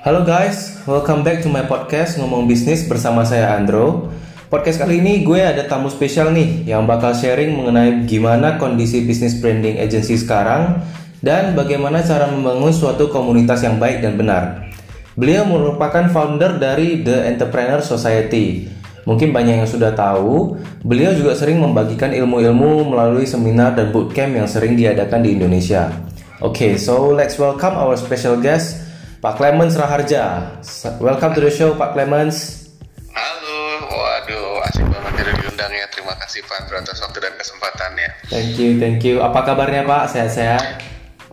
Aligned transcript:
Halo 0.00 0.24
guys, 0.24 0.80
welcome 0.88 1.20
back 1.20 1.44
to 1.44 1.52
my 1.52 1.60
podcast 1.68 2.16
Ngomong 2.16 2.48
Bisnis 2.48 2.88
bersama 2.88 3.20
saya 3.20 3.52
Andro. 3.52 4.08
Podcast 4.48 4.80
kali 4.80 4.96
ini 4.96 5.20
gue 5.20 5.44
ada 5.44 5.68
tamu 5.68 5.92
spesial 5.92 6.32
nih 6.32 6.64
yang 6.64 6.88
bakal 6.88 7.12
sharing 7.12 7.52
mengenai 7.52 8.08
gimana 8.08 8.56
kondisi 8.56 9.04
bisnis 9.04 9.36
branding 9.44 9.76
agency 9.76 10.16
sekarang 10.16 10.80
dan 11.20 11.52
bagaimana 11.52 12.00
cara 12.00 12.32
membangun 12.32 12.72
suatu 12.72 13.12
komunitas 13.12 13.60
yang 13.60 13.76
baik 13.76 14.00
dan 14.00 14.16
benar. 14.16 14.72
Beliau 15.20 15.44
merupakan 15.44 16.08
founder 16.08 16.56
dari 16.56 17.04
The 17.04 17.36
Entrepreneur 17.36 17.84
Society. 17.84 18.72
Mungkin 19.04 19.36
banyak 19.36 19.60
yang 19.60 19.68
sudah 19.68 19.92
tahu, 19.92 20.56
beliau 20.80 21.12
juga 21.12 21.36
sering 21.36 21.60
membagikan 21.60 22.08
ilmu-ilmu 22.16 22.88
melalui 22.88 23.28
seminar 23.28 23.76
dan 23.76 23.92
bootcamp 23.92 24.32
yang 24.32 24.48
sering 24.48 24.80
diadakan 24.80 25.20
di 25.20 25.36
Indonesia. 25.36 25.92
Oke, 26.40 26.72
okay, 26.72 26.72
so 26.80 27.12
let's 27.12 27.36
welcome 27.36 27.76
our 27.76 28.00
special 28.00 28.40
guest, 28.40 28.79
Pak 29.20 29.36
Clemens 29.36 29.76
Raharja. 29.76 30.56
Welcome 30.96 31.36
to 31.36 31.44
the 31.44 31.52
show, 31.52 31.76
Pak 31.76 31.92
Clemens. 31.92 32.64
Halo, 33.12 33.84
waduh, 33.84 34.64
asik 34.64 34.88
banget 34.88 35.12
jadi 35.20 35.32
diundang 35.44 35.72
ya. 35.76 35.84
Terima 35.92 36.16
kasih 36.16 36.40
Pak 36.48 36.72
atas 36.72 37.04
waktu 37.04 37.28
dan 37.28 37.36
kesempatannya. 37.36 38.08
Thank 38.32 38.56
you, 38.56 38.80
thank 38.80 39.04
you. 39.04 39.20
Apa 39.20 39.44
kabarnya 39.44 39.84
Pak? 39.84 40.16
Sehat-sehat? 40.16 40.80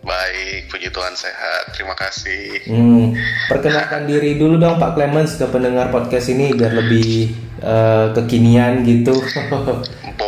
Baik, 0.03 0.67
puji 0.67 0.91
Tuhan 0.91 1.15
sehat. 1.15 1.71
Terima 1.79 1.95
kasih. 1.95 2.67
Hmm, 2.67 3.15
perkenalkan 3.47 4.03
diri 4.11 4.35
dulu 4.35 4.59
dong 4.59 4.83
Pak 4.83 4.91
Clemens 4.99 5.39
ke 5.39 5.47
pendengar 5.47 5.87
podcast 5.87 6.27
ini 6.27 6.51
biar 6.51 6.75
lebih 6.75 7.39
uh, 7.63 8.11
kekinian 8.11 8.83
gitu. 8.83 9.15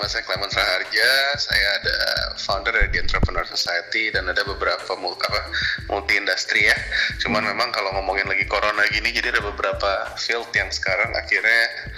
nama 0.00 0.08
saya 0.08 0.24
Clemens 0.24 0.56
Raharja. 0.56 1.10
Saya 1.36 1.68
ada 1.76 1.98
founder 2.40 2.72
dari 2.72 2.88
The 2.88 3.04
Entrepreneur 3.04 3.44
Society 3.44 4.08
dan 4.08 4.32
ada 4.32 4.40
beberapa 4.48 4.96
multi, 4.96 5.20
apa, 5.28 5.52
multi 5.92 6.16
industri 6.16 6.64
ya. 6.64 6.76
Cuman 7.20 7.44
memang 7.44 7.68
kalau 7.68 7.92
ngomongin 8.00 8.24
lagi 8.24 8.48
corona 8.48 8.80
gini, 8.88 9.12
jadi 9.12 9.36
ada 9.36 9.44
beberapa 9.44 10.08
field 10.16 10.48
yang 10.56 10.72
sekarang 10.72 11.12
akhirnya 11.12 11.92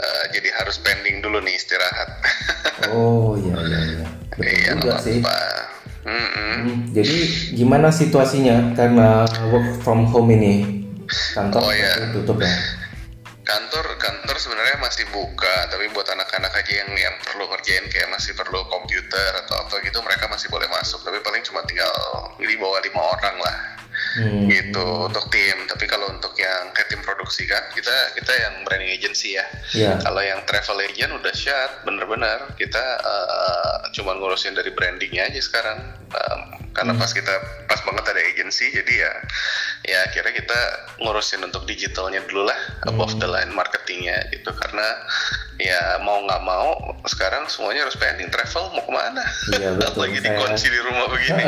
uh, 0.00 0.24
jadi 0.32 0.56
harus 0.56 0.80
pending 0.80 1.20
dulu 1.20 1.44
nih 1.44 1.52
istirahat. 1.60 2.16
oh 2.96 3.36
iya 3.36 3.60
iya 3.60 3.80
iya. 3.92 4.06
Betul 4.40 4.48
iya, 4.48 4.72
juga 4.80 4.96
sih. 5.04 5.20
Mm 5.20 6.16
-mm. 6.16 6.52
Hmm, 6.64 6.76
jadi 6.96 7.18
gimana 7.60 7.92
situasinya 7.92 8.72
karena 8.72 9.28
work 9.52 9.84
from 9.84 10.08
home 10.08 10.32
ini? 10.32 10.80
Kantor 11.36 11.60
oh, 11.60 11.72
iya. 11.76 12.08
tutup 12.16 12.40
ya? 12.40 12.56
Kantor 13.44 14.00
kantor 14.00 14.36
sebenarnya 14.40 14.80
masih 14.80 15.04
buka 15.12 15.68
tapi 15.68 15.92
buat 15.92 16.08
anak-anak 16.08 16.52
aja 16.64 16.72
yang 16.80 16.90
yang 16.96 17.14
perlu 17.20 17.44
ngerjain 17.52 17.84
kayak 17.92 18.08
masih 18.08 18.32
perlu 18.32 18.64
komputer 18.72 19.30
atau 19.44 19.68
apa 19.68 19.84
gitu 19.84 20.00
mereka 20.00 20.26
masih 20.32 20.48
boleh 20.48 20.66
masuk. 20.72 21.04
Tapi 21.04 21.20
paling 21.20 21.44
cuma 21.44 21.60
tinggal 21.68 21.92
di 22.40 22.56
bawah 22.56 22.80
lima 22.80 23.00
orang 23.00 23.36
lah. 23.38 23.58
Hmm. 24.14 24.50
gitu 24.50 25.06
untuk 25.06 25.30
tim. 25.30 25.54
Tapi 25.70 25.86
kalau 25.86 26.10
untuk 26.10 26.34
yang 26.34 26.70
kayak 26.74 26.90
tim 26.90 27.02
produksi 27.06 27.46
kan 27.46 27.62
kita 27.70 27.94
kita 28.18 28.32
yang 28.32 28.54
branding 28.66 28.90
agency 28.90 29.38
ya. 29.38 29.46
Yeah. 29.70 30.02
kalau 30.02 30.18
yang 30.18 30.42
travel 30.46 30.82
agent 30.82 31.14
udah 31.14 31.34
shut 31.34 31.70
bener-bener 31.86 32.42
kita 32.58 32.82
uh, 33.02 33.86
cuma 33.94 34.18
ngurusin 34.18 34.58
dari 34.58 34.74
brandingnya 34.74 35.30
aja 35.30 35.40
sekarang. 35.42 35.78
Um, 36.10 36.63
karena 36.74 36.92
hmm. 36.92 37.00
pas 37.00 37.10
kita 37.14 37.34
pas 37.70 37.80
banget 37.86 38.04
ada 38.10 38.20
agency 38.20 38.66
jadi 38.74 38.94
ya 39.06 39.12
ya 39.86 39.98
akhirnya 40.10 40.34
kita 40.34 40.60
ngurusin 41.00 41.46
untuk 41.46 41.64
digitalnya 41.70 42.20
dulu 42.26 42.50
lah 42.50 42.58
hmm. 42.82 42.90
above 42.90 43.14
the 43.22 43.28
line 43.30 43.54
marketingnya 43.54 44.18
gitu 44.34 44.50
karena 44.50 44.86
ya 45.62 46.02
mau 46.02 46.18
nggak 46.26 46.42
mau 46.42 46.74
sekarang 47.06 47.46
semuanya 47.46 47.86
harus 47.86 47.94
pending 47.94 48.26
travel 48.26 48.74
mau 48.74 48.82
ke 48.82 48.90
mana 48.90 49.22
iya, 49.54 49.70
betul. 49.78 50.02
lagi 50.02 50.18
dikunci 50.18 50.66
di 50.66 50.80
rumah 50.82 51.06
begini 51.06 51.44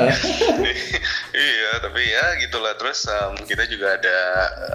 iya 1.51 1.71
tapi 1.83 2.03
ya 2.07 2.25
gitulah 2.47 2.79
terus 2.79 3.03
um, 3.11 3.35
kita 3.43 3.67
juga 3.67 3.99
ada 3.99 4.19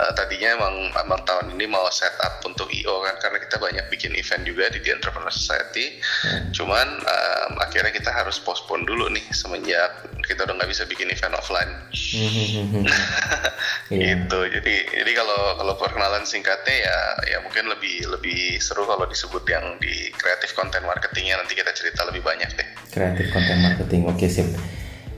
uh, 0.04 0.12
tadinya 0.20 0.60
emang 0.60 0.76
emang 1.00 1.22
tahun 1.24 1.56
ini 1.56 1.64
mau 1.72 1.88
setup 1.88 2.44
untuk 2.44 2.68
io 2.76 3.00
kan 3.08 3.16
karena 3.24 3.40
kita 3.40 3.56
banyak 3.56 3.86
bikin 3.88 4.12
event 4.20 4.44
juga 4.44 4.68
di 4.68 4.84
The 4.84 5.00
Entrepreneur 5.00 5.32
Society 5.32 6.04
hmm. 6.28 6.52
cuman 6.52 6.88
um, 7.00 7.52
akhirnya 7.64 7.96
kita 7.96 8.12
harus 8.12 8.36
postpone 8.44 8.84
dulu 8.84 9.08
nih 9.16 9.24
semenjak 9.32 9.96
kita 10.32 10.48
udah 10.48 10.56
nggak 10.56 10.72
bisa 10.72 10.88
bikin 10.88 11.12
event 11.12 11.36
offline. 11.36 11.72
Hmm. 11.92 12.88
yeah. 13.92 14.16
gitu. 14.16 14.40
Jadi 14.48 14.76
jadi 15.04 15.12
kalau 15.12 15.60
kalau 15.60 15.74
perkenalan 15.76 16.24
singkatnya 16.24 16.88
ya 16.88 16.98
ya 17.36 17.38
mungkin 17.44 17.68
lebih 17.68 18.08
lebih 18.08 18.58
seru 18.64 18.88
kalau 18.88 19.04
disebut 19.06 19.44
yang 19.52 19.76
di 19.84 20.10
kreatif 20.16 20.56
konten 20.56 20.88
marketingnya. 20.88 21.36
Nanti 21.36 21.60
kita 21.60 21.76
cerita 21.76 22.08
lebih 22.08 22.24
banyak 22.24 22.50
deh. 22.56 22.68
Kreatif 22.90 23.28
konten 23.36 23.58
marketing. 23.60 24.08
Oke 24.08 24.26
okay, 24.26 24.30
sip 24.32 24.48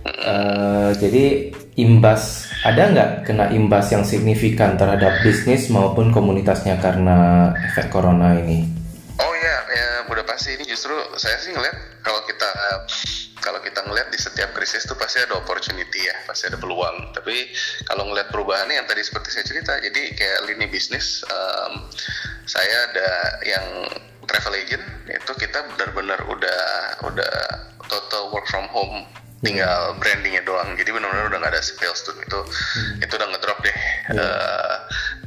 uh, 0.07 0.91
jadi 0.95 1.51
imbas 1.79 2.51
ada 2.63 2.91
nggak 2.91 3.09
kena 3.27 3.49
imbas 3.51 3.89
yang 3.91 4.03
signifikan 4.05 4.75
terhadap 4.77 5.23
bisnis 5.23 5.67
maupun 5.71 6.13
komunitasnya 6.13 6.79
karena 6.79 7.51
efek 7.71 7.91
corona 7.91 8.37
ini? 8.39 8.67
Oh 9.19 9.33
ya 9.35 9.55
ya 9.71 9.87
udah 10.07 10.25
pasti. 10.27 10.55
Ini 10.55 10.65
justru 10.67 10.93
saya 11.19 11.39
sih 11.41 11.51
ngeliat 11.51 12.03
kalau 12.05 12.21
kita 12.27 12.49
kalau 13.43 13.59
kita 13.59 13.83
ngeliat 13.83 14.07
di 14.07 14.15
setiap 14.15 14.55
krisis 14.55 14.87
tuh 14.87 14.95
pasti 14.95 15.19
ada 15.19 15.35
opportunity 15.35 16.07
ya, 16.07 16.15
pasti 16.23 16.47
ada 16.47 16.55
peluang. 16.55 17.11
Tapi 17.11 17.51
kalau 17.85 18.07
ngeliat 18.07 18.31
perubahannya 18.31 18.79
yang 18.79 18.87
tadi 18.87 19.03
seperti 19.03 19.35
saya 19.35 19.45
cerita, 19.45 19.75
jadi 19.83 20.01
kayak 20.15 20.39
lini 20.47 20.71
bisnis, 20.71 21.27
um, 21.27 21.83
saya 22.47 22.87
ada 22.89 23.09
yang 23.43 23.65
travel 24.23 24.55
agent 24.55 24.83
itu 25.11 25.31
kita 25.35 25.59
benar-benar 25.75 26.23
udah 26.31 26.61
udah 27.11 27.35
total 27.91 28.31
work 28.31 28.47
from 28.47 28.63
home 28.71 29.03
tinggal 29.43 29.99
brandingnya 29.99 30.41
doang 30.47 30.71
jadi 30.79 30.89
benar-benar 30.95 31.27
udah 31.27 31.39
nggak 31.43 31.53
ada 31.53 31.61
sales 31.61 31.99
tuh 32.01 32.15
itu 32.15 32.39
hmm. 32.39 33.03
itu 33.03 33.13
udah 33.13 33.27
ngedrop 33.27 33.59
deh 33.59 33.75
yeah. 33.75 34.15
Iya. 34.15 34.23
uh, 34.23 34.75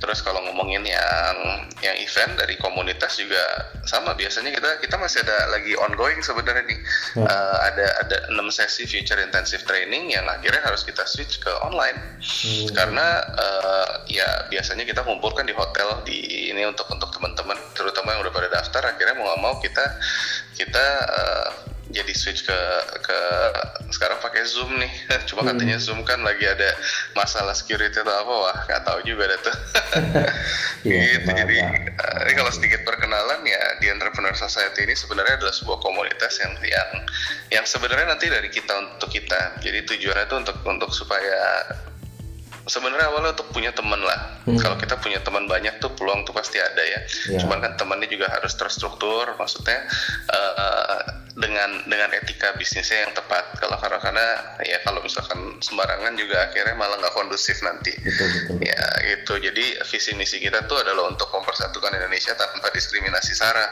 terus 0.00 0.24
kalau 0.24 0.40
ngomongin 0.48 0.84
yang 0.88 1.36
yang 1.84 1.96
event 2.00 2.32
dari 2.40 2.56
komunitas 2.56 3.20
juga 3.20 3.68
sama 3.84 4.16
biasanya 4.16 4.56
kita 4.56 4.80
kita 4.80 4.96
masih 4.96 5.20
ada 5.20 5.52
lagi 5.52 5.76
ongoing 5.76 6.24
sebenarnya 6.24 6.64
nih 6.64 6.80
yeah. 7.20 7.28
uh, 7.28 7.56
ada 7.68 7.86
ada 8.04 8.16
enam 8.32 8.48
sesi 8.48 8.88
future 8.88 9.20
intensive 9.20 9.62
training 9.68 10.08
yang 10.08 10.24
akhirnya 10.24 10.64
harus 10.64 10.80
kita 10.80 11.04
switch 11.04 11.36
ke 11.44 11.52
online 11.60 12.00
hmm. 12.20 12.72
karena 12.72 13.20
uh, 13.36 14.00
ya 14.08 14.48
biasanya 14.48 14.88
kita 14.88 15.04
kumpulkan 15.04 15.44
di 15.44 15.52
hotel 15.52 16.00
di 16.08 16.48
ini 16.56 16.64
untuk 16.64 16.88
untuk 16.88 17.12
teman-teman 17.12 17.60
terutama 17.76 18.16
yang 18.16 18.24
udah 18.24 18.32
pada 18.32 18.48
daftar 18.48 18.82
akhirnya 18.96 19.14
mau 19.20 19.28
nggak 19.28 19.40
mau 19.44 19.54
kita 19.60 19.84
kita 20.56 20.86
uh, 21.04 21.65
switch 22.16 22.48
ke 22.48 22.58
ke 23.04 23.18
sekarang 23.92 24.18
pakai 24.18 24.42
zoom 24.48 24.72
nih 24.80 24.90
cuma 25.28 25.44
hmm. 25.44 25.50
katanya 25.54 25.76
zoom 25.78 26.00
kan 26.02 26.18
lagi 26.24 26.42
ada 26.42 26.74
masalah 27.14 27.52
security 27.52 27.94
atau 28.00 28.10
apa 28.10 28.34
wah 28.34 28.58
nggak 28.66 28.82
tahu 28.82 28.98
juga 29.06 29.30
deh 29.30 29.40
tuh 29.44 29.56
yeah, 30.88 31.04
gitu 31.20 31.30
jadi 31.30 31.58
uh, 31.94 32.18
ini 32.26 32.32
kalau 32.34 32.52
sedikit 32.52 32.82
perkenalan 32.82 33.44
ya 33.46 33.62
di 33.78 33.86
entrepreneur 33.92 34.34
society 34.34 34.88
ini 34.88 34.96
sebenarnya 34.96 35.38
adalah 35.38 35.54
sebuah 35.54 35.78
komunitas 35.84 36.40
yang 36.42 36.52
yang 36.64 36.90
yang 37.52 37.64
sebenarnya 37.68 38.16
nanti 38.16 38.26
dari 38.32 38.50
kita 38.50 38.96
untuk 38.96 39.12
kita 39.12 39.60
jadi 39.62 39.86
tujuannya 39.86 40.24
itu 40.26 40.36
untuk 40.40 40.56
untuk 40.66 40.90
supaya 40.90 41.68
sebenarnya 42.66 43.06
awalnya 43.08 43.32
untuk 43.38 43.48
punya 43.54 43.70
teman 43.70 44.02
lah. 44.02 44.42
Hmm. 44.44 44.58
Kalau 44.58 44.74
kita 44.74 44.98
punya 44.98 45.22
teman 45.22 45.46
banyak 45.46 45.78
tuh 45.78 45.94
peluang 45.94 46.26
tuh 46.26 46.34
pasti 46.34 46.58
ada 46.58 46.82
ya. 46.82 47.00
Yeah. 47.30 47.40
Cuman 47.46 47.62
kan 47.62 47.72
temannya 47.78 48.10
juga 48.10 48.26
harus 48.26 48.58
terstruktur, 48.58 49.38
maksudnya 49.38 49.86
uh, 50.34 51.25
dengan 51.36 51.84
dengan 51.84 52.08
etika 52.16 52.56
bisnisnya 52.56 53.04
yang 53.04 53.12
tepat. 53.12 53.60
Kalau 53.60 53.76
karena 53.76 54.00
karena 54.00 54.26
ya 54.64 54.80
kalau 54.88 55.04
misalkan 55.04 55.60
sembarangan 55.60 56.16
juga 56.16 56.48
akhirnya 56.48 56.72
malah 56.80 56.96
nggak 56.96 57.12
kondusif 57.12 57.60
nanti. 57.60 57.92
Betul, 58.00 58.28
betul. 58.32 58.56
Ya 58.64 58.84
itu. 59.12 59.34
Jadi 59.36 59.64
visi 59.84 60.16
misi 60.16 60.40
kita 60.40 60.64
tuh 60.64 60.80
adalah 60.80 61.12
untuk 61.12 61.28
mempersatukan 61.28 61.92
Indonesia 61.92 62.32
tanpa 62.40 62.72
diskriminasi 62.72 63.36
sara. 63.36 63.68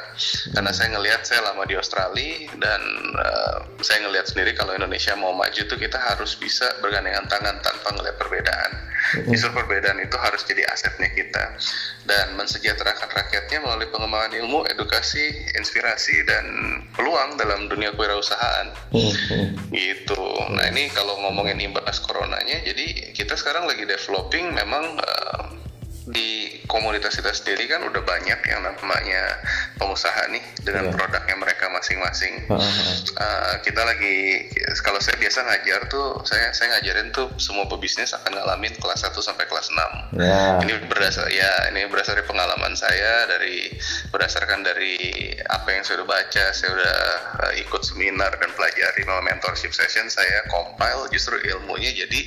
Karena 0.52 0.70
saya 0.76 0.92
ngelihat 0.92 1.24
saya 1.24 1.40
lama 1.40 1.64
di 1.64 1.74
Australia 1.80 2.52
dan 2.60 2.80
uh, 3.16 3.56
saya 3.80 4.04
ngelihat 4.04 4.28
sendiri 4.28 4.52
kalau 4.52 4.76
Indonesia 4.76 5.16
mau 5.16 5.32
maju 5.32 5.60
tuh 5.64 5.78
kita 5.80 5.96
harus 5.96 6.36
bisa 6.36 6.68
bergandengan 6.84 7.24
tangan 7.32 7.56
tanpa 7.64 7.96
ngelihat 7.96 8.20
perbedaan. 8.20 8.72
Justru 9.28 9.52
perbedaan 9.52 10.00
itu 10.00 10.16
harus 10.16 10.42
jadi 10.48 10.64
asetnya 10.72 11.12
kita 11.12 11.44
dan 12.08 12.34
mensejahterakan 12.40 13.08
rakyatnya 13.12 13.58
melalui 13.60 13.88
pengembangan 13.92 14.32
ilmu, 14.32 14.64
edukasi, 14.72 15.44
inspirasi 15.56 16.24
dan 16.24 16.44
peluang 16.96 17.36
dalam 17.36 17.53
dunia 17.70 17.94
kewirausahaan. 17.94 18.74
Gitu. 19.70 20.24
Nah 20.54 20.64
ini 20.70 20.90
kalau 20.92 21.18
ngomongin 21.22 21.58
imbas 21.62 22.02
coronanya, 22.02 22.60
jadi 22.62 23.14
kita 23.14 23.34
sekarang 23.38 23.66
lagi 23.66 23.86
developing 23.86 24.52
memang 24.54 24.98
uh, 24.98 25.63
di 26.04 26.60
komunitas 26.68 27.16
kita 27.16 27.32
sendiri 27.32 27.64
kan 27.64 27.80
udah 27.80 28.04
banyak 28.04 28.36
yang 28.44 28.60
namanya 28.60 29.40
pengusaha 29.80 30.28
nih 30.28 30.44
dengan 30.60 30.92
Iya. 30.92 30.92
produknya 30.92 31.36
mereka 31.40 31.72
masing-masing. 31.72 32.44
Ah, 32.52 32.60
ah. 32.60 32.96
Uh, 33.14 33.54
kita 33.64 33.80
lagi 33.80 34.48
kalau 34.84 35.00
saya 35.00 35.16
biasa 35.16 35.48
ngajar 35.48 35.80
tuh 35.88 36.20
saya 36.28 36.52
saya 36.52 36.76
ngajarin 36.76 37.08
tuh 37.16 37.32
semua 37.40 37.64
pebisnis 37.64 38.12
akan 38.12 38.36
ngalamin 38.36 38.76
kelas 38.76 39.00
1 39.00 39.16
sampai 39.24 39.48
kelas 39.48 39.72
6. 39.72 40.20
Ya. 40.20 40.60
Ini 40.60 40.84
berdasar 40.84 41.24
ya 41.32 41.72
ini 41.72 41.88
berdasar 41.88 42.20
dari 42.20 42.28
pengalaman 42.28 42.76
saya 42.76 43.24
dari 43.24 43.72
berdasarkan 44.12 44.60
dari 44.60 45.32
apa 45.48 45.68
yang 45.72 45.82
saya 45.88 46.04
udah 46.04 46.08
baca, 46.10 46.44
saya 46.52 46.70
udah 46.74 46.98
uh, 47.48 47.52
ikut 47.56 47.80
seminar 47.80 48.34
dan 48.36 48.50
pelajari 48.52 49.00
melalui 49.08 49.32
mentorship 49.32 49.72
session 49.72 50.12
saya 50.12 50.44
compile 50.52 51.08
justru 51.08 51.40
ilmunya 51.48 51.96
jadi 51.96 52.20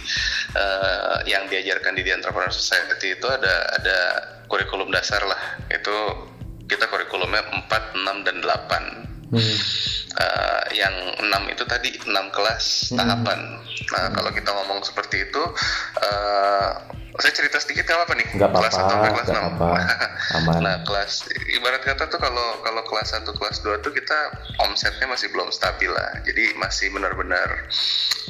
uh, 0.57 1.17
yang 1.29 1.45
diajarkan 1.45 1.93
di 1.93 2.01
The 2.01 2.17
Entrepreneur 2.17 2.49
Society 2.49 3.13
itu 3.13 3.27
ada 3.29 3.66
ada 3.73 3.97
kurikulum 4.47 4.89
dasar 4.89 5.19
lah. 5.23 5.41
Itu 5.67 5.95
kita 6.67 6.87
kurikulumnya 6.87 7.43
4, 7.67 7.95
6 7.95 8.25
dan 8.27 8.37
8 8.39 9.07
Hmm. 9.27 9.43
Uh, 10.17 10.63
yang 10.71 10.95
enam 11.19 11.51
itu 11.51 11.67
tadi 11.67 11.91
enam 12.07 12.31
kelas 12.31 12.89
Hmm. 12.89 13.03
tahapan. 13.03 13.59
Nah 13.91 14.03
kalau 14.15 14.31
kita 14.31 14.55
ngomong 14.55 14.79
seperti 14.79 15.27
itu, 15.27 15.43
uh, 15.99 16.69
saya 17.19 17.33
cerita 17.35 17.59
sedikit 17.59 17.91
nggak 17.91 18.07
apa 18.07 18.13
nih? 18.15 18.27
Nggak 18.39 18.51
kelas 18.55 18.71
apa-apa, 18.71 18.87
satu 18.87 18.93
sampai 18.95 19.11
kelas 19.11 19.27
nggak 19.27 19.43
enam. 19.43 19.55
apa-apa. 19.59 19.79
Aman. 20.31 20.55
nah 20.65 20.75
kelas 20.87 21.11
ibarat 21.51 21.83
kata 21.83 22.07
tuh 22.07 22.19
kalau 22.23 22.47
kalau 22.63 22.81
kelas 22.87 23.09
1 23.19 23.27
kelas 23.27 23.57
2 23.67 23.83
tuh 23.83 23.91
kita 23.91 24.19
omsetnya 24.63 25.11
masih 25.11 25.27
belum 25.27 25.51
stabil 25.51 25.91
lah. 25.91 26.23
Jadi 26.23 26.55
masih 26.55 26.87
benar-benar 26.95 27.67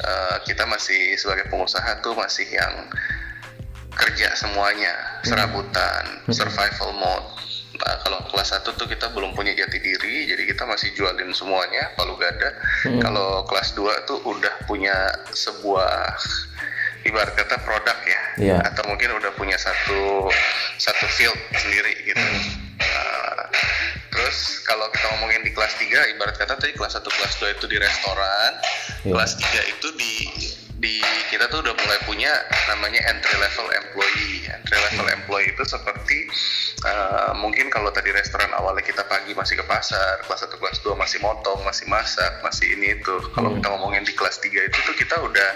uh, 0.01 0.37
kita 0.49 0.65
masih 0.65 1.13
sebagai 1.13 1.45
pengusaha 1.45 2.01
tuh 2.01 2.17
masih 2.17 2.49
yang 2.49 2.73
kerja 3.97 4.29
semuanya, 4.37 4.93
serabutan, 5.25 6.21
survival 6.29 6.93
mode. 6.93 7.27
Nah, 7.77 7.93
kalau 8.01 8.19
kelas 8.33 8.57
1 8.57 8.73
tuh 8.73 8.89
kita 8.89 9.13
belum 9.13 9.37
punya 9.37 9.53
jati 9.53 9.77
diri, 9.77 10.25
jadi 10.25 10.49
kita 10.49 10.65
masih 10.65 10.93
jualin 10.97 11.29
semuanya, 11.29 11.93
palu 11.93 12.17
gada. 12.17 12.49
Hmm. 12.85 12.97
Kalau 13.01 13.45
kelas 13.45 13.77
2 13.77 14.09
tuh 14.09 14.17
udah 14.25 14.53
punya 14.65 14.95
sebuah 15.29 16.17
ibarat 17.05 17.37
kata 17.37 17.61
produk 17.61 17.97
ya, 18.03 18.21
Iya. 18.41 18.57
atau 18.65 18.83
mungkin 18.89 19.13
udah 19.21 19.29
punya 19.37 19.55
satu 19.61 20.27
satu 20.81 21.05
field 21.15 21.37
sendiri 21.53 21.93
gitu. 22.03 22.25
Nah, 22.81 23.45
terus 24.09 24.65
kalau 24.65 24.89
kita 24.89 25.05
ngomongin 25.13 25.45
di 25.45 25.53
kelas 25.53 25.77
3, 25.77 26.01
ibarat 26.17 26.35
kata 26.35 26.57
tadi 26.57 26.73
kelas 26.73 26.97
1 26.97 27.13
kelas 27.13 27.33
2 27.37 27.53
itu 27.61 27.65
di 27.69 27.77
restoran, 27.77 28.51
Iya. 29.05 29.13
kelas 29.13 29.31
3 29.37 29.61
itu 29.69 29.87
di 29.95 30.13
di 30.77 31.01
kita 31.33 31.49
tuh 31.49 31.65
udah 31.65 31.73
mulai 31.73 31.99
punya 32.05 32.29
namanya 32.69 33.01
entry 33.09 33.33
level 33.41 33.65
employee. 33.73 34.45
Entry 34.45 34.77
level 34.77 35.07
employee 35.09 35.49
itu 35.49 35.63
seperti 35.65 36.29
uh, 36.85 37.33
mungkin 37.33 37.73
kalau 37.73 37.89
tadi 37.89 38.13
restoran 38.13 38.53
awalnya 38.53 38.85
kita 38.85 39.01
pagi 39.09 39.33
masih 39.33 39.57
ke 39.57 39.65
pasar, 39.65 40.21
kelas 40.29 40.45
1 40.45 40.53
kelas 40.53 40.77
2 40.85 40.93
masih 40.93 41.17
motong, 41.25 41.65
masih 41.65 41.89
masak, 41.89 42.29
masih 42.45 42.77
ini 42.77 42.93
itu. 43.01 43.15
Kalau 43.33 43.49
Hmm. 43.49 43.57
kita 43.57 43.67
ngomongin 43.73 44.03
di 44.05 44.13
kelas 44.13 44.37
3 44.37 44.61
itu 44.69 44.77
tuh 44.85 44.93
kita 44.93 45.15
udah 45.17 45.49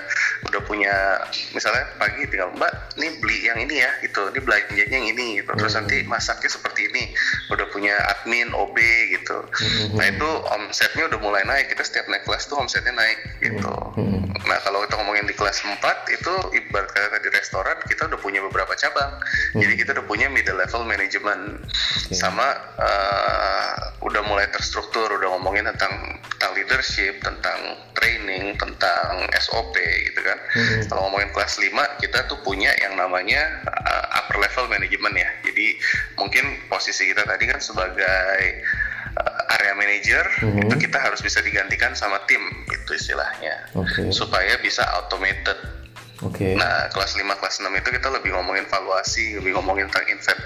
udah 0.50 0.62
punya 0.65 1.21
misalnya 1.53 1.85
pagi 2.01 2.25
tinggal 2.25 2.50
Mbak, 2.57 2.97
nih 2.97 3.12
beli 3.21 3.38
yang 3.45 3.59
ini 3.62 3.77
ya, 3.77 3.91
gitu. 4.01 4.25
Ini 4.33 4.39
belanjanya 4.41 4.85
yang 4.89 5.06
ini 5.06 5.27
gitu. 5.38 5.51
Terus 5.53 5.77
Hmm. 5.77 5.85
nanti 5.85 5.97
masaknya 6.09 6.50
seperti 6.50 6.89
ini. 6.89 7.13
Udah 7.53 7.69
punya 7.69 7.94
admin, 8.09 8.50
OB 8.57 8.77
gitu. 9.13 9.38
Hmm. 9.45 10.01
Nah, 10.01 10.06
itu 10.09 10.29
omsetnya 10.50 11.06
udah 11.06 11.19
mulai 11.21 11.45
naik. 11.45 11.69
Kita 11.69 11.85
setiap 11.85 12.09
naik 12.09 12.25
kelas 12.25 12.50
tuh 12.50 12.57
omsetnya 12.57 12.95
naik 12.95 13.19
gitu. 13.38 13.69
Hmm. 13.94 14.30
Nah 14.45 14.57
kalau 14.65 14.81
kita 14.85 14.97
ngomongin 14.97 15.25
di 15.29 15.35
kelas 15.38 15.61
4 15.61 15.77
itu 16.09 16.33
ibarat 16.57 16.89
kata 16.89 17.17
di 17.21 17.29
restoran 17.29 17.77
kita 17.85 18.09
udah 18.09 18.19
punya 18.19 18.41
beberapa 18.41 18.73
cabang. 18.73 19.21
Jadi 19.53 19.73
kita 19.77 19.93
udah 19.97 20.05
punya 20.09 20.27
middle 20.31 20.57
level 20.57 20.81
management 20.88 21.61
Oke. 21.61 22.15
sama 22.17 22.57
uh, 22.81 23.73
udah 24.01 24.21
mulai 24.25 24.49
terstruktur, 24.49 25.05
udah 25.13 25.38
ngomongin 25.38 25.69
tentang 25.69 26.17
tentang 26.35 26.51
leadership, 26.57 27.21
tentang 27.21 27.77
training, 27.93 28.57
tentang 28.57 29.29
SOP 29.38 29.77
gitu 29.77 30.19
kan. 30.25 30.38
Hmm. 30.57 30.81
Kalau 30.89 31.01
ngomongin 31.09 31.29
kelas 31.38 31.61
5 31.61 32.01
kita 32.01 32.25
tuh 32.25 32.41
punya 32.41 32.73
yang 32.81 32.97
namanya 32.97 33.61
uh, 33.69 34.05
upper 34.17 34.41
level 34.41 34.65
management 34.73 35.15
ya. 35.21 35.29
Jadi 35.45 35.77
mungkin 36.17 36.57
posisi 36.65 37.13
kita 37.13 37.23
tadi 37.29 37.45
kan 37.45 37.61
sebagai 37.61 38.65
uh, 39.17 39.55
area 39.57 39.73
manager 39.73 40.23
Mhm. 40.41 40.67
itu 40.67 40.75
kita 40.87 40.97
harus 40.97 41.19
bisa 41.19 41.39
digantikan 41.41 41.91
sama 41.93 42.21
tim 42.25 42.41
itu 42.67 42.91
istilahnya 42.93 43.67
Oke. 43.75 44.09
supaya 44.11 44.55
bisa 44.59 44.83
automated. 44.95 45.57
Oke. 46.21 46.53
Nah, 46.53 46.85
kelas 46.93 47.17
5 47.17 47.33
kelas 47.33 47.65
6 47.65 47.73
itu 47.73 47.89
kita 47.89 48.05
lebih 48.13 48.29
ngomongin 48.37 48.69
valuasi, 48.69 49.41
lebih 49.41 49.57
ngomongin 49.57 49.89
tentang 49.89 50.05
invest, 50.13 50.37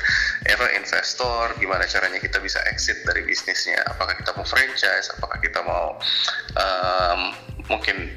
apa, 0.48 0.72
investor, 0.72 1.52
gimana 1.60 1.84
caranya 1.84 2.16
kita 2.16 2.40
bisa 2.40 2.64
exit 2.72 3.04
dari 3.04 3.28
bisnisnya. 3.28 3.84
Apakah 3.84 4.16
kita 4.16 4.32
mau 4.40 4.48
franchise, 4.48 5.12
apakah 5.12 5.36
kita 5.44 5.60
mau 5.68 6.00
um, 6.56 7.20
mungkin 7.68 8.08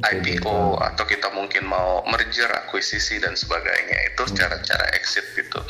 IPO 0.00 0.80
atau 0.80 1.04
kita 1.04 1.28
mungkin 1.36 1.68
mau 1.68 2.00
merger, 2.08 2.48
akuisisi 2.48 3.20
dan 3.20 3.36
sebagainya. 3.36 4.12
Itu 4.12 4.24
cara-cara 4.32 4.88
exit 4.96 5.28
gitu. 5.36 5.60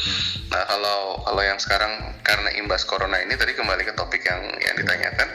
Nah, 0.55 0.63
kalau 0.71 1.27
kalau 1.27 1.43
yang 1.43 1.59
sekarang 1.59 2.15
karena 2.23 2.55
imbas 2.55 2.87
corona 2.87 3.19
ini 3.19 3.35
tadi 3.35 3.59
kembali 3.59 3.83
ke 3.83 3.95
topik 3.99 4.23
yang 4.23 4.43
yang 4.63 4.75
ditanyakan, 4.79 5.29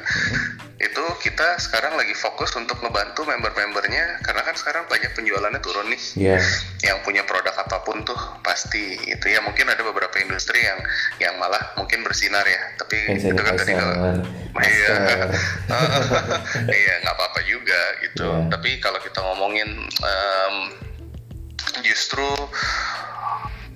itu 0.77 1.03
kita 1.25 1.57
sekarang 1.57 1.97
lagi 1.97 2.13
fokus 2.13 2.53
untuk 2.53 2.77
ngebantu 2.85 3.25
member-membernya 3.25 4.21
karena 4.21 4.41
kan 4.45 4.53
sekarang 4.53 4.85
banyak 4.85 5.09
penjualannya 5.17 5.57
turun 5.57 5.89
nih. 5.89 6.01
Ya. 6.17 6.37
yang 6.85 7.01
punya 7.01 7.25
produk 7.25 7.53
apa 7.57 7.81
pun 7.81 8.05
tuh 8.05 8.17
pasti 8.45 8.97
itu 9.09 9.25
ya 9.25 9.41
mungkin 9.41 9.65
ada 9.65 9.81
beberapa 9.81 10.13
industri 10.21 10.61
yang 10.61 10.77
yang 11.17 11.33
malah 11.41 11.73
mungkin 11.81 12.05
bersinar 12.05 12.45
ya 12.45 12.61
tapi 12.77 13.17
itu 13.17 13.41
kan 13.41 13.57
tadi 13.57 13.73
kalau 13.73 13.95
iya. 14.61 14.93
Iya 16.85 16.93
nggak 17.05 17.15
apa-apa 17.17 17.39
juga 17.49 17.81
gitu. 18.05 18.29
Iya. 18.29 18.49
tapi 18.53 18.77
kalau 18.77 19.01
kita 19.01 19.19
ngomongin 19.21 19.69
em, 19.89 20.55
justru 21.81 22.29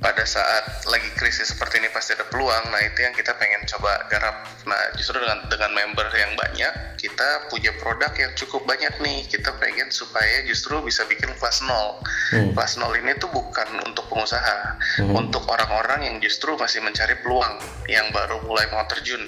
pada 0.01 0.25
saat 0.25 0.81
lagi 0.89 1.13
krisis 1.13 1.53
seperti 1.53 1.77
ini 1.77 1.93
pasti 1.93 2.17
ada 2.17 2.25
peluang. 2.25 2.73
Nah 2.73 2.81
itu 2.81 3.05
yang 3.05 3.13
kita 3.13 3.37
pengen 3.37 3.61
coba 3.69 4.09
garap. 4.09 4.49
Nah 4.65 4.81
justru 4.97 5.21
dengan 5.21 5.45
dengan 5.45 5.71
member 5.77 6.09
yang 6.17 6.33
banyak, 6.33 6.97
kita 6.97 7.47
punya 7.53 7.69
produk 7.77 8.09
yang 8.17 8.33
cukup 8.33 8.65
banyak 8.65 8.97
nih. 8.97 9.29
Kita 9.29 9.53
pengen 9.61 9.93
supaya 9.93 10.41
justru 10.49 10.81
bisa 10.81 11.05
bikin 11.05 11.29
kelas 11.37 11.61
nol. 11.69 12.01
Hmm. 12.33 12.57
Kelas 12.57 12.81
nol 12.81 12.97
ini 12.97 13.13
tuh 13.21 13.29
bukan 13.29 13.69
untuk 13.85 14.09
pengusaha, 14.09 14.81
Hmm. 14.97 15.13
untuk 15.13 15.45
orang-orang 15.45 16.09
yang 16.09 16.15
justru 16.17 16.57
masih 16.57 16.81
mencari 16.81 17.15
peluang, 17.21 17.61
yang 17.85 18.09
baru 18.09 18.41
mulai 18.43 18.65
mau 18.73 18.81
terjun. 18.89 19.21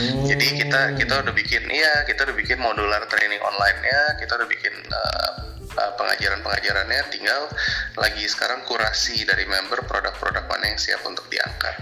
Hmm. 0.00 0.24
Jadi 0.24 0.64
kita 0.64 0.96
kita 0.96 1.20
udah 1.20 1.34
bikin, 1.36 1.68
iya 1.68 2.08
kita 2.08 2.24
udah 2.24 2.36
bikin 2.36 2.58
modular 2.64 3.04
training 3.12 3.44
online 3.44 3.80
ya, 3.84 4.02
kita 4.16 4.40
udah 4.40 4.48
bikin 4.48 4.72
uh, 4.88 5.53
uh, 5.78 5.92
pengajaran-pengajarannya, 5.98 7.00
tinggal 7.10 7.50
lagi 7.98 8.24
sekarang 8.26 8.62
kurasi 8.66 9.22
dari 9.26 9.46
member 9.46 9.84
produk-produk 9.86 10.44
mana 10.46 10.74
yang 10.74 10.80
siap 10.80 11.02
untuk 11.06 11.26
diangkat, 11.30 11.76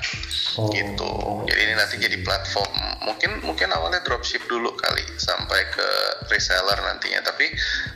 Oh. 0.52 0.68
gitu. 0.68 1.12
Jadi 1.48 1.60
ini 1.64 1.74
nanti 1.76 1.96
jadi 1.96 2.20
platform, 2.20 2.76
mungkin 3.08 3.40
mungkin 3.40 3.72
awalnya 3.72 4.04
dropship 4.04 4.44
dulu 4.48 4.76
kali 4.76 5.04
sampai 5.16 5.60
ke 5.72 5.88
reseller 6.28 6.76
nantinya, 6.76 7.24
tapi 7.24 7.48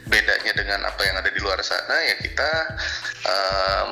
bedanya 0.09 0.53
dengan 0.57 0.81
apa 0.89 1.03
yang 1.05 1.21
ada 1.21 1.29
di 1.29 1.41
luar 1.43 1.61
sana 1.61 1.97
ya 2.07 2.17
kita 2.23 2.51
um, 3.29 3.91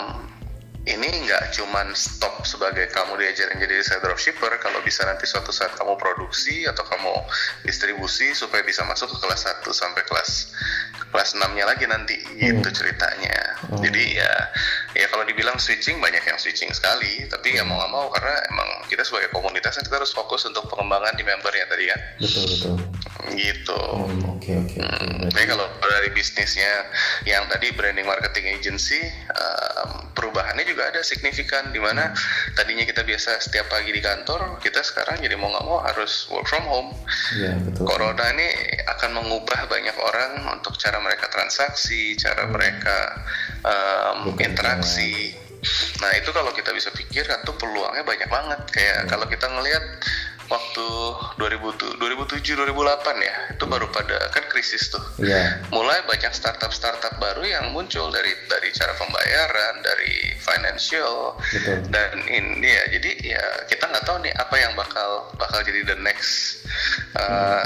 ini 0.85 1.09
nggak 1.25 1.57
cuman 1.57 1.97
stop 1.97 2.45
sebagai 2.45 2.93
kamu 2.93 3.17
diajarin 3.17 3.57
jadi 3.57 3.81
reseller 3.81 4.05
dropshipper 4.05 4.53
kalau 4.61 4.85
bisa 4.85 5.00
nanti 5.09 5.25
suatu 5.25 5.49
saat 5.49 5.73
kamu 5.81 5.97
produksi 5.97 6.69
atau 6.69 6.85
kamu 6.85 7.25
distribusi 7.64 8.37
supaya 8.37 8.61
bisa 8.61 8.85
masuk 8.85 9.09
ke 9.09 9.17
kelas 9.25 9.49
1 9.49 9.64
sampai 9.73 10.03
kelas 10.05 10.31
kelas 11.09 11.31
6 11.41 11.57
nya 11.57 11.64
lagi 11.64 11.88
nanti 11.88 12.21
gitu 12.37 12.69
ceritanya 12.69 13.57
Hmm. 13.64 13.81
jadi 13.81 14.21
ya 14.21 14.33
ya 14.93 15.07
kalau 15.09 15.25
dibilang 15.25 15.57
switching 15.57 15.97
banyak 15.97 16.21
yang 16.21 16.37
switching 16.37 16.69
sekali 16.71 17.25
tapi 17.33 17.57
ya 17.57 17.64
mau 17.64 17.81
nggak 17.81 17.93
mau 17.97 18.07
karena 18.12 18.37
emang 18.53 18.69
kita 18.93 19.00
sebagai 19.00 19.33
komunitas 19.33 19.81
kan 19.81 19.85
kita 19.88 19.97
harus 20.05 20.12
fokus 20.12 20.45
untuk 20.45 20.69
pengembangan 20.69 21.17
di 21.17 21.25
membernya 21.25 21.64
tadi 21.67 21.88
kan 21.88 22.00
Betul 22.21 22.45
betul. 22.45 22.75
Gitu 23.33 23.81
Hmm, 24.04 24.37
Oke 24.37 24.52
oke 24.52 24.76
oke. 24.76 25.33
Hmm, 25.33 25.49
kalau 25.49 25.64
dari 25.81 26.11
bisnisnya 26.12 26.85
yang 27.25 27.49
tadi 27.49 27.73
branding 27.73 28.04
marketing 28.04 28.52
agency 28.52 29.00
um, 29.33 30.11
perubahannya 30.12 30.64
juga 30.64 30.93
ada 30.93 31.00
signifikan 31.00 31.73
di 31.73 31.81
mana 31.81 32.12
tadinya 32.52 32.85
kita 32.85 33.00
biasa 33.00 33.40
setiap 33.40 33.66
pagi 33.66 33.90
di 33.90 34.04
kantor 34.04 34.61
kita 34.61 34.85
sekarang 34.85 35.19
jadi 35.19 35.33
mau 35.35 35.49
nggak 35.49 35.64
mau 35.64 35.81
harus 35.81 36.28
work 36.28 36.45
from 36.45 36.64
home. 36.64 36.90
Iya 37.33 37.57
betul. 37.62 37.88
Corona 37.88 38.25
ini 38.37 38.49
akan 38.85 39.11
mengubah 39.14 39.61
banyak 39.64 39.97
orang 39.97 40.33
untuk 40.52 40.76
cara 40.76 41.00
mereka 41.00 41.31
transaksi, 41.33 42.12
cara 42.14 42.45
mereka 42.47 43.25
um, 43.62 44.37
interaksi. 44.37 45.33
Nah 46.04 46.12
itu 46.12 46.28
kalau 46.28 46.52
kita 46.52 46.76
bisa 46.76 46.93
pikirkan 46.93 47.40
tuh 47.43 47.57
peluangnya 47.57 48.04
banyak 48.04 48.28
banget. 48.28 48.61
Kayak 48.69 48.97
Hmm. 49.04 49.09
kalau 49.09 49.26
kita 49.26 49.47
ngelihat 49.49 49.85
waktu 50.49 50.87
2000 51.41 51.97
2007 51.97 52.57
2008 52.57 53.27
ya 53.27 53.35
itu 53.57 53.65
baru 53.65 53.87
pada 53.89 54.29
kan 54.31 54.45
krisis 54.53 54.93
tuh 54.93 55.01
Iya. 55.21 55.65
mulai 55.73 56.05
banyak 56.05 56.33
startup 56.37 56.71
startup 56.71 57.17
baru 57.17 57.45
yang 57.49 57.73
muncul 57.73 58.13
dari 58.13 58.33
dari 58.47 58.69
cara 58.77 58.93
pembayaran 58.97 59.81
dari 59.81 60.37
financial 60.37 61.41
Betul. 61.41 61.81
dan 61.89 62.13
ini 62.29 62.69
ya 62.69 62.85
jadi 62.93 63.11
ya 63.25 63.45
kita 63.67 63.89
nggak 63.89 64.05
tahu 64.05 64.21
nih 64.21 64.35
apa 64.37 64.55
yang 64.61 64.73
bakal 64.77 65.33
bakal 65.41 65.61
jadi 65.65 65.81
the 65.89 65.97
next 66.05 66.65
uh, 67.17 67.65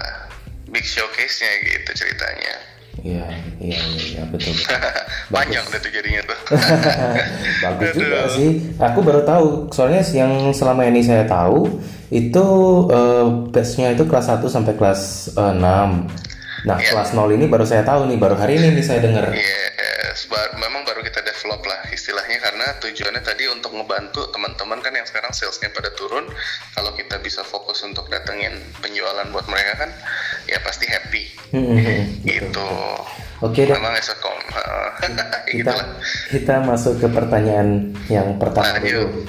big 0.70 0.84
showcase-nya 0.86 1.50
gitu 1.66 1.90
ceritanya 1.96 2.77
Iya, 3.00 3.24
iya, 3.58 3.78
iya, 3.78 4.02
iya, 4.10 4.22
betul. 4.26 4.50
betul. 4.50 4.74
panjang 5.34 5.62
deh 5.64 5.78
tuh 5.78 5.90
jadinya 5.90 6.22
tuh 6.24 6.38
Bagus 7.62 7.88
juga 7.94 8.18
Aduh. 8.18 8.32
sih. 8.32 8.50
Aku 8.76 8.98
baru 9.00 9.22
tahu, 9.22 9.46
soalnya 9.70 10.02
yang 10.08 10.32
selama 10.50 10.82
ini 10.82 11.00
saya 11.00 11.22
tahu 11.22 11.78
itu 12.08 12.44
eh, 12.88 13.24
batch-nya 13.48 13.92
itu 13.92 14.02
kelas 14.02 14.26
1 14.28 14.42
sampai 14.46 14.74
kelas 14.74 15.00
eh, 15.32 15.52
6. 15.54 15.62
Nah, 16.64 16.74
Iya. 16.74 16.90
kelas 16.90 17.10
0 17.12 17.30
ini 17.30 17.46
baru 17.46 17.62
saya 17.62 17.82
tahu 17.82 18.06
nih, 18.06 18.18
baru 18.18 18.34
hari 18.34 18.58
ini 18.58 18.74
nih 18.74 18.84
saya 18.84 18.98
dengar. 18.98 19.30
Yes, 19.30 20.26
ba- 20.26 20.50
memang 20.56 20.82
baru 20.82 21.00
kita 21.00 21.22
develop 21.22 21.62
lah 21.62 21.80
istilahnya 21.88 22.34
karena 22.40 22.57
tujuannya 22.76 23.24
tadi 23.24 23.48
untuk 23.48 23.72
ngebantu 23.72 24.28
teman-teman 24.28 24.84
kan 24.84 24.92
yang 24.92 25.08
sekarang 25.08 25.32
salesnya 25.32 25.72
pada 25.72 25.88
turun. 25.96 26.28
Kalau 26.76 26.92
kita 26.92 27.16
bisa 27.24 27.40
fokus 27.40 27.80
untuk 27.88 28.12
datengin 28.12 28.60
penjualan 28.84 29.24
buat 29.32 29.48
mereka 29.48 29.88
kan, 29.88 29.90
ya 30.44 30.60
pasti 30.60 30.84
happy. 30.84 31.24
Hmm. 31.56 32.20
Gitu. 32.28 32.70
Oke 33.40 33.64
deh, 33.64 33.72
Memang 33.78 33.94
as 33.94 34.10
a 34.10 34.18
com, 34.18 34.34
kita 35.46 35.70
kita 36.34 36.54
masuk 36.66 36.98
ke 36.98 37.06
pertanyaan 37.06 37.94
yang 38.10 38.34
pertama 38.34 38.74
Nah, 38.74 38.82
dulu. 38.82 39.24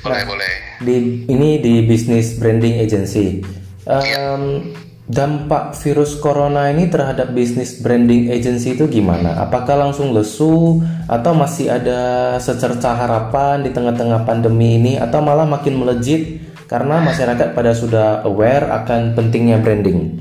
Boleh, 0.00 0.24
boleh. 0.24 0.54
Di 0.80 0.96
ini 1.28 1.60
di 1.60 1.84
bisnis 1.84 2.40
branding 2.40 2.80
agency. 2.80 3.44
Em, 3.84 4.72
dampak 5.10 5.74
virus 5.82 6.14
corona 6.22 6.70
ini 6.70 6.86
terhadap 6.86 7.34
bisnis 7.34 7.82
branding 7.82 8.30
agency 8.30 8.78
itu 8.78 8.86
gimana? 8.86 9.42
Apakah 9.42 9.74
langsung 9.74 10.14
lesu 10.14 10.78
atau 11.10 11.34
masih 11.34 11.66
ada 11.66 12.38
secerca 12.38 12.94
harapan 12.94 13.66
di 13.66 13.74
tengah-tengah 13.74 14.22
pandemi 14.22 14.78
ini 14.78 14.92
atau 15.02 15.18
malah 15.18 15.50
makin 15.50 15.82
melejit 15.82 16.38
karena 16.70 17.02
masyarakat 17.02 17.58
pada 17.58 17.74
sudah 17.74 18.22
aware 18.22 18.70
akan 18.70 19.18
pentingnya 19.18 19.58
branding? 19.58 20.14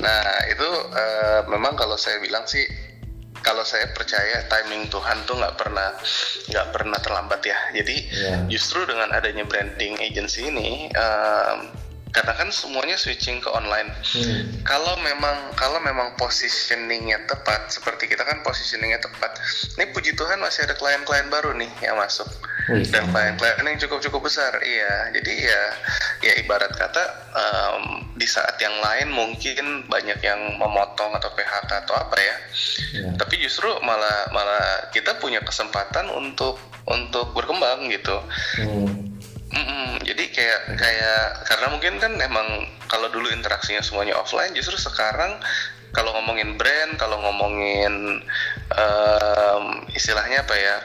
Nah, 0.00 0.32
itu 0.48 0.70
eh, 0.96 1.40
memang 1.52 1.76
kalau 1.76 2.00
saya 2.00 2.16
bilang 2.24 2.48
sih 2.48 2.64
kalau 3.44 3.64
saya 3.64 3.92
percaya 3.92 4.48
timing 4.48 4.88
Tuhan 4.88 5.28
tuh 5.28 5.36
nggak 5.36 5.60
pernah 5.60 5.92
nggak 6.48 6.66
pernah 6.72 6.98
terlambat 7.04 7.40
ya. 7.44 7.58
Jadi 7.76 7.96
Iya. 8.08 8.36
justru 8.48 8.88
dengan 8.88 9.12
adanya 9.12 9.44
branding 9.44 10.00
agency 10.00 10.48
ini 10.48 10.88
karena 10.88 11.89
kan 12.40 12.48
semuanya 12.50 12.98
switching 12.98 13.38
ke 13.38 13.48
online. 13.52 13.86
Hmm. 14.02 14.64
Kalau 14.66 14.98
memang 15.04 15.54
kalau 15.54 15.78
memang 15.78 16.18
positioningnya 16.18 17.22
tepat, 17.30 17.70
seperti 17.70 18.10
kita 18.10 18.26
kan 18.26 18.42
positioningnya 18.42 18.98
tepat. 18.98 19.38
Ini 19.78 19.94
puji 19.94 20.18
Tuhan 20.18 20.42
masih 20.42 20.66
ada 20.66 20.74
klien-klien 20.74 21.30
baru 21.30 21.54
nih 21.54 21.70
yang 21.84 22.00
masuk 22.00 22.26
Wih, 22.72 22.86
dan 22.90 23.06
klien-klien 23.12 23.62
yang 23.62 23.80
cukup 23.86 24.02
cukup 24.02 24.26
besar. 24.26 24.56
Iya, 24.58 25.14
jadi 25.14 25.32
ya 25.38 25.62
ya 26.26 26.32
ibarat 26.42 26.72
kata 26.74 27.02
em, 27.30 27.82
di 28.18 28.26
saat 28.26 28.58
yang 28.58 28.74
lain 28.82 29.08
mungkin 29.12 29.86
banyak 29.86 30.18
yang 30.24 30.40
memotong 30.58 31.14
atau 31.14 31.30
PHK 31.36 31.70
atau 31.86 31.94
apa 31.94 32.16
ya. 32.18 32.36
Ya. 32.96 33.08
Tapi 33.14 33.38
justru 33.38 33.70
malah 33.86 34.32
malah 34.34 34.90
kita 34.90 35.18
punya 35.22 35.44
kesempatan 35.44 36.10
untuk 36.10 36.58
untuk 36.90 37.36
berkembang 37.36 37.86
gitu. 37.92 38.16
Hmm. 38.58 39.09
Mm-mm, 39.60 40.00
jadi 40.08 40.24
kayak 40.32 40.60
kayak 40.80 41.24
karena 41.44 41.66
mungkin 41.68 41.94
kan 42.00 42.12
emang 42.16 42.64
kalau 42.88 43.12
dulu 43.12 43.28
interaksinya 43.28 43.84
semuanya 43.84 44.16
offline, 44.16 44.56
justru 44.56 44.80
sekarang 44.80 45.36
kalau 45.92 46.16
ngomongin 46.16 46.56
brand, 46.56 46.96
kalau 46.96 47.20
ngomongin 47.20 48.24
em, 48.72 49.64
istilahnya 49.92 50.48
apa 50.48 50.54
ya 50.56 50.76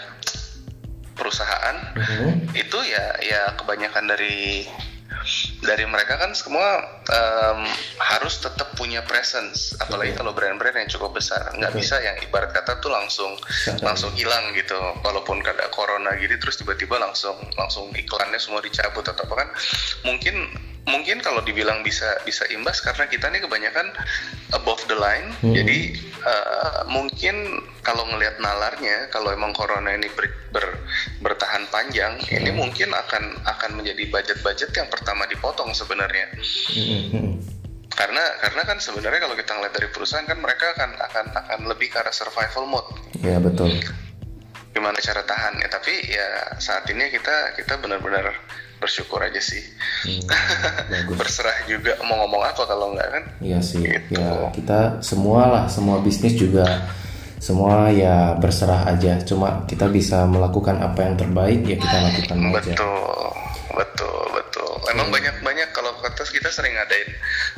perusahaan 1.16 1.78
Mhm. 1.96 2.52
itu 2.52 2.80
ya 2.84 3.16
ya 3.24 3.42
kebanyakan 3.56 4.12
dari 4.12 4.68
dari 5.66 5.84
mereka 5.84 6.16
kan 6.16 6.32
semua 6.32 6.80
em, 7.06 7.60
harus 7.98 8.38
tetap 8.38 8.74
punya 8.78 9.02
presence. 9.02 9.74
Apalagi 9.78 10.14
kalau 10.14 10.32
brand-brand 10.32 10.78
yang 10.78 10.90
cukup 10.90 11.18
besar. 11.18 11.42
Nggak 11.58 11.74
Betul. 11.74 11.82
bisa 11.82 11.96
yang 12.02 12.18
ibarat 12.22 12.52
kata 12.54 12.80
tuh 12.80 12.90
langsung 12.90 13.34
langsung. 13.82 14.12
hilang 14.16 14.54
gitu. 14.54 14.78
Walaupun 15.04 15.42
ada 15.42 15.68
corona 15.72 16.14
gitu 16.20 16.36
terus 16.38 16.60
tiba-tiba 16.60 16.98
langsung 17.00 17.36
langsung 17.56 17.90
iklannya 17.94 18.38
semua 18.38 18.62
dicabut 18.62 19.04
atau 19.04 19.26
apa 19.26 19.36
kan. 19.46 19.50
Mungkin 20.06 20.36
mungkin 20.86 21.18
kalau 21.18 21.42
dibilang 21.42 21.82
bisa 21.82 22.06
bisa 22.22 22.46
imbas 22.54 22.78
karena 22.78 23.10
kita 23.10 23.26
nih 23.34 23.42
kebanyakan 23.42 23.90
above 24.54 24.82
the 24.86 24.94
line. 24.94 25.34
Hmm. 25.42 25.56
jadi 25.56 25.80
eh, 26.26 26.80
mungkin 26.86 27.62
kalau 27.80 28.06
ngelihat 28.10 28.38
nalarnya 28.38 29.10
kalau 29.10 29.30
emang 29.32 29.54
corona 29.54 29.94
ini 29.94 30.10
ber- 30.14 30.50
ber- 30.52 30.82
bertahan 31.22 31.70
panjang 31.70 32.18
ini 32.28 32.50
Hmm. 32.50 32.60
mungkin 32.66 32.90
akan 32.92 33.24
akan 33.46 33.72
menjadi 33.78 34.10
budget-budget 34.10 34.74
yang 34.74 34.90
pertama 34.90 35.24
dipotong 35.26 35.55
sebenarnya 35.72 36.28
Hmm, 36.68 37.04
hmm. 37.10 37.32
karena 37.90 38.24
karena 38.42 38.62
kan 38.64 38.78
sebenarnya 38.78 39.20
kalau 39.20 39.34
kita 39.34 39.52
ngeliat 39.52 39.72
dari 39.72 39.88
perusahaan 39.88 40.24
kan 40.24 40.36
mereka 40.36 40.66
akan 40.74 40.92
akan 41.02 41.26
akan 41.34 41.60
lebih 41.66 41.88
ke 41.88 41.98
arah 41.98 42.12
survival 42.12 42.66
mode 42.66 42.92
Ya 43.18 43.40
betul. 43.40 43.72
gimana 44.70 45.00
cara 45.00 45.24
tahan 45.24 45.56
ya 45.56 45.68
tapi 45.70 45.96
ya 46.04 46.28
saat 46.56 46.84
ini 46.86 47.08
kita 47.08 47.32
kita 47.56 47.80
benar-benar 47.80 48.36
bersyukur 48.76 49.18
aja 49.18 49.40
sih 49.40 49.64
Hmm, 50.06 50.22
berserah 51.12 51.66
juga 51.66 51.96
mau 52.04 52.20
ngomong 52.20 52.44
apa 52.44 52.62
kalau 52.64 52.92
enggak 52.92 53.10
kan 53.10 53.24
Iya 53.40 53.58
sih, 53.60 53.82
Gitu. 53.82 54.14
ya 54.14 54.52
kita 54.52 55.00
semua 55.02 55.48
lah, 55.48 55.64
semua 55.66 55.98
bisnis 55.98 56.36
juga 56.36 56.62
semua 57.36 57.90
ya 57.90 58.34
berserah 58.36 58.86
aja. 58.88 59.18
Cuma 59.22 59.66
kita 59.66 59.86
bisa 59.88 60.26
melakukan 60.26 60.78
apa 60.78 60.98
yang 61.04 61.16
terbaik 61.16 61.62
ya 61.64 61.76
kita 61.76 61.98
lakukan 62.02 62.38
aja. 62.38 62.54
betul 62.54 63.30
betul 63.72 64.22
betul 64.32 64.72
emang 64.88 65.08
banyak 65.08 65.35
banyak 65.35 65.35
kita 66.46 66.62
sering 66.62 66.78
ngadain 66.78 67.10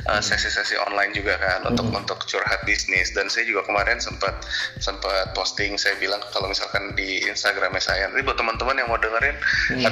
uh, 0.08 0.16
sesi-sesi 0.24 0.72
online 0.80 1.12
juga 1.12 1.36
kan 1.36 1.60
untuk 1.68 1.92
untuk 1.92 2.24
curhat 2.24 2.64
bisnis. 2.64 3.12
Dan 3.12 3.28
saya 3.28 3.44
juga 3.44 3.68
kemarin 3.68 4.00
sempat 4.00 4.48
sempat 4.80 5.36
posting 5.36 5.76
saya 5.76 5.92
bilang 6.00 6.24
kalau 6.32 6.48
misalkan 6.48 6.96
di 6.96 7.20
Instagramnya 7.28 7.84
saya 7.84 8.08
nanti 8.08 8.24
buat 8.24 8.40
teman-teman 8.40 8.80
yang 8.80 8.88
mau 8.88 8.96
dengerin 8.96 9.36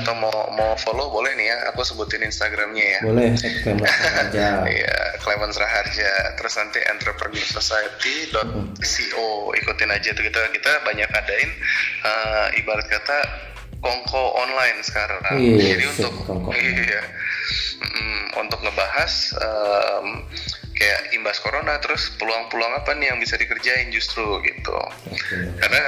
atau 0.01 0.17
mau 0.17 0.33
mau 0.57 0.73
follow 0.81 1.13
boleh 1.13 1.37
nih 1.37 1.53
ya 1.53 1.77
aku 1.77 1.85
sebutin 1.85 2.25
Instagramnya 2.25 2.97
ya. 2.97 3.05
Boleh, 3.05 3.37
eklemen 3.37 3.85
aja. 3.85 4.65
Iya, 4.77 5.21
Clemens 5.21 5.61
Raharja. 5.61 6.41
Terus 6.41 6.57
nanti 6.57 6.81
entrepreneursociety.co 6.81 9.29
ikutin 9.53 9.93
aja 9.93 10.17
tuh 10.17 10.25
kita 10.25 10.41
kita 10.57 10.73
banyak 10.89 11.13
adain 11.13 11.53
eh, 12.01 12.59
ibarat 12.65 12.89
kata 12.89 13.21
kongko 13.85 14.41
online 14.41 14.81
sekarang. 14.81 15.37
Iya, 15.37 15.77
Jadi 15.77 15.85
untuk 15.93 16.17
kongko 16.25 16.57
iya 16.65 17.05
Mm, 17.77 18.41
untuk 18.41 18.61
ngebahas 18.65 19.13
em, 19.37 20.25
kayak 20.77 21.01
imbas 21.17 21.41
corona 21.41 21.81
terus 21.81 22.13
peluang-peluang 22.21 22.73
apa 22.85 22.93
nih 22.97 23.13
yang 23.13 23.19
bisa 23.21 23.37
dikerjain 23.41 23.89
justru 23.89 24.45
gitu. 24.45 24.77
Oke. 25.09 25.37
Karena 25.57 25.83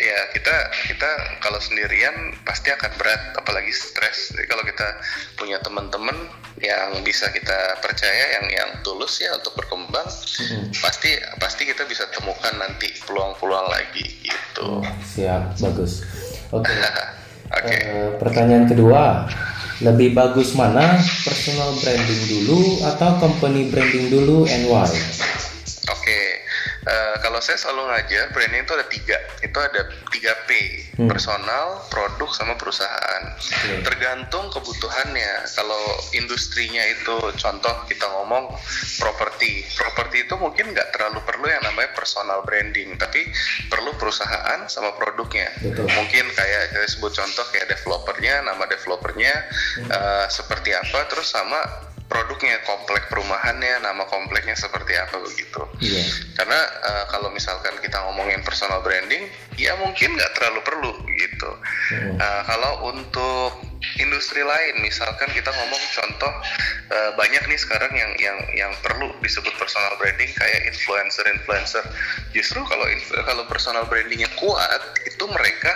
ya 0.00 0.18
kita 0.32 0.56
kita 0.88 1.10
kalau 1.44 1.60
sendirian 1.60 2.32
pasti 2.48 2.72
akan 2.72 2.92
berat 2.96 3.36
apalagi 3.36 3.72
stres. 3.72 4.32
Jadi 4.32 4.48
kalau 4.48 4.64
kita 4.64 4.88
punya 5.36 5.60
teman-teman 5.60 6.16
yang 6.60 7.00
bisa 7.04 7.28
kita 7.32 7.80
percaya 7.80 8.40
yang 8.40 8.46
yang 8.52 8.70
tulus 8.84 9.20
ya 9.20 9.32
untuk 9.32 9.56
berkembang 9.56 10.04
Mm-mm. 10.04 10.76
pasti 10.84 11.16
pasti 11.40 11.64
kita 11.64 11.88
bisa 11.88 12.04
temukan 12.12 12.52
nanti 12.56 12.92
peluang-peluang 13.04 13.68
lagi 13.68 14.04
gitu. 14.24 14.84
Siap, 15.16 15.56
bagus. 15.60 16.04
Oke. 16.52 16.68
Oke. 17.60 17.76
Eh, 17.76 18.10
pertanyaan 18.22 18.70
kedua, 18.70 19.26
lebih 19.80 20.12
bagus 20.12 20.52
mana 20.52 21.00
personal 21.24 21.72
branding 21.80 22.22
dulu 22.28 22.84
atau 22.84 23.16
company 23.16 23.72
branding 23.72 24.12
dulu 24.12 24.44
and 24.44 24.68
why? 24.68 24.92
Oke, 25.88 26.39
Eh, 26.80 27.16
kalau 27.20 27.44
saya 27.44 27.60
selalu 27.60 27.92
ngajar 27.92 28.32
branding 28.32 28.64
itu 28.64 28.72
ada 28.72 28.86
tiga, 28.88 29.16
itu 29.44 29.58
ada 29.60 29.82
tiga 30.08 30.32
P, 30.48 30.50
Hmm. 30.96 31.08
personal, 31.12 31.84
produk, 31.92 32.28
sama 32.32 32.56
perusahaan. 32.56 33.22
Oke. 33.36 33.84
Tergantung 33.84 34.48
kebutuhannya. 34.48 35.44
Kalau 35.52 35.80
industrinya 36.16 36.80
itu, 36.88 37.16
contoh 37.36 37.74
kita 37.84 38.04
ngomong 38.08 38.52
properti, 38.96 39.64
properti 39.76 40.24
itu 40.24 40.34
mungkin 40.40 40.72
nggak 40.72 40.92
terlalu 40.96 41.20
perlu 41.24 41.48
yang 41.48 41.64
namanya 41.64 41.92
personal 41.92 42.40
branding, 42.44 42.96
tapi 42.96 43.28
perlu 43.68 43.92
perusahaan 44.00 44.64
sama 44.68 44.96
produknya. 44.96 45.52
Betul. 45.60 45.84
Mungkin 45.84 46.24
kayak 46.32 46.64
saya 46.72 46.88
sebut 46.88 47.12
contoh 47.12 47.44
kayak 47.52 47.76
developernya, 47.76 48.40
nama 48.44 48.64
developernya 48.68 49.34
eh, 49.84 50.26
seperti 50.32 50.72
apa, 50.72 51.08
terus 51.12 51.28
sama 51.28 51.60
produknya, 52.10 52.58
komplek 52.66 53.06
perumahannya, 53.06 53.86
nama 53.86 54.02
kompleknya 54.10 54.58
seperti 54.58 54.98
apa 54.98 55.22
begitu. 55.22 55.62
Iya. 55.78 56.02
Karena 56.34 56.60
eh, 56.60 57.04
kalau 57.14 57.30
misalkan 57.30 57.78
kita 57.78 58.02
ngomongin 58.10 58.42
personal 58.42 58.82
branding, 58.82 59.30
ya 59.54 59.78
mungkin 59.78 60.18
nggak 60.18 60.34
terlalu 60.34 60.60
perlu 60.66 60.92
gitu. 61.14 61.50
Mm. 61.94 62.18
Eh, 62.18 62.42
kalau 62.50 62.90
untuk 62.90 63.70
industri 64.00 64.44
lain 64.44 64.84
misalkan 64.84 65.28
kita 65.32 65.48
ngomong 65.48 65.82
contoh 65.96 66.32
uh, 66.92 67.10
banyak 67.16 67.40
nih 67.48 67.56
sekarang 67.56 67.88
yang 67.96 68.12
yang 68.20 68.38
yang 68.52 68.72
perlu 68.84 69.08
disebut 69.24 69.52
personal 69.56 69.96
branding 69.96 70.28
kayak 70.36 70.68
influencer 70.68 71.24
influencer 71.32 71.84
justru 72.36 72.60
kalau 72.68 72.84
kalau 73.24 73.44
personal 73.48 73.88
brandingnya 73.88 74.28
kuat 74.36 74.82
itu 75.08 75.24
mereka 75.32 75.72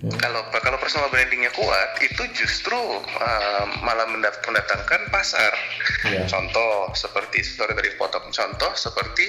Hmm. 0.00 0.16
Kalau 0.16 0.40
kalau 0.48 0.80
personal 0.80 1.12
brandingnya 1.12 1.52
kuat, 1.52 2.00
itu 2.00 2.22
justru 2.32 2.76
uh, 3.20 3.64
malah 3.84 4.08
mendatangkan 4.08 5.12
pasar. 5.12 5.52
Yeah. 6.08 6.24
Contoh 6.24 6.88
seperti 6.96 7.44
sorry 7.44 7.76
dari 7.76 7.92
potong 8.00 8.32
contoh 8.32 8.72
seperti 8.72 9.28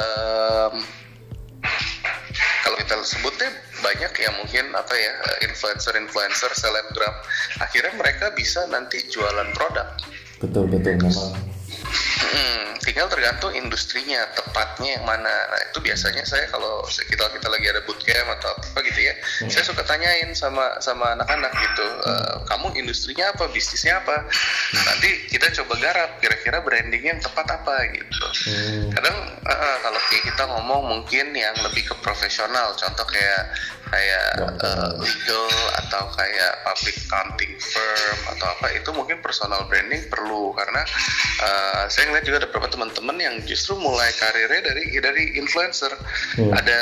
um, 0.00 0.80
kalau 2.64 2.76
kita 2.80 2.94
sebutnya 3.04 3.50
banyak 3.80 4.12
ya 4.16 4.30
mungkin 4.40 4.72
apa 4.74 4.94
ya 4.94 5.12
influencer-influencer 5.46 6.50
selebgram 6.56 7.14
akhirnya 7.62 7.94
mereka 7.94 8.32
bisa 8.34 8.64
nanti 8.72 9.04
jualan 9.06 9.52
produk 9.54 9.86
betul 10.42 10.68
betul 10.68 10.98
memang 11.00 11.32
Hmm, 12.16 12.80
tinggal 12.80 13.12
tergantung 13.12 13.52
industrinya 13.52 14.24
tepatnya 14.32 14.96
yang 14.96 15.04
mana. 15.04 15.28
Nah 15.28 15.60
itu 15.68 15.78
biasanya 15.84 16.24
saya 16.24 16.48
kalau 16.48 16.80
kita 16.88 17.28
kita 17.28 17.48
lagi 17.52 17.66
ada 17.68 17.84
bootcamp 17.84 18.28
atau 18.40 18.52
apa 18.56 18.78
gitu 18.88 19.00
ya, 19.04 19.14
hmm. 19.44 19.52
saya 19.52 19.64
suka 19.68 19.84
tanyain 19.84 20.32
sama 20.32 20.80
sama 20.80 21.12
anak-anak 21.12 21.52
gitu, 21.60 21.86
e, 22.08 22.12
kamu 22.48 22.66
industrinya 22.80 23.36
apa, 23.36 23.52
bisnisnya 23.52 24.00
apa? 24.00 24.24
Hmm. 24.24 24.84
Nanti 24.88 25.08
kita 25.28 25.52
coba 25.62 25.74
garap 25.76 26.10
kira-kira 26.24 26.64
brandingnya 26.64 27.20
yang 27.20 27.22
tepat 27.22 27.46
apa 27.52 27.74
gitu. 27.92 28.26
Hmm. 28.48 28.88
Kadang 28.96 29.16
uh, 29.44 29.76
kalau 29.84 30.00
kita 30.08 30.42
ngomong 30.48 30.82
mungkin 30.88 31.36
yang 31.36 31.54
lebih 31.60 31.84
ke 31.84 31.94
profesional, 32.00 32.72
contoh 32.74 33.04
kayak 33.04 33.52
kayak 33.86 34.28
uh, 34.66 34.90
legal 34.98 35.46
atau 35.86 36.10
kayak 36.18 36.52
public 36.66 36.96
accounting 37.06 37.54
firm 37.62 38.18
atau 38.34 38.46
apa 38.58 38.66
itu 38.74 38.90
mungkin 38.90 39.22
personal 39.22 39.62
branding 39.70 40.02
perlu 40.10 40.50
karena 40.58 40.82
uh, 41.38 41.84
saya 41.86 42.05
ngeliat 42.08 42.24
juga 42.24 42.38
ada 42.44 42.48
beberapa 42.48 42.68
teman-teman 42.70 43.16
yang 43.18 43.34
justru 43.44 43.76
mulai 43.76 44.10
karirnya 44.16 44.62
dari 44.72 44.84
dari 44.98 45.24
influencer 45.36 45.92
hmm. 46.40 46.52
ada 46.54 46.78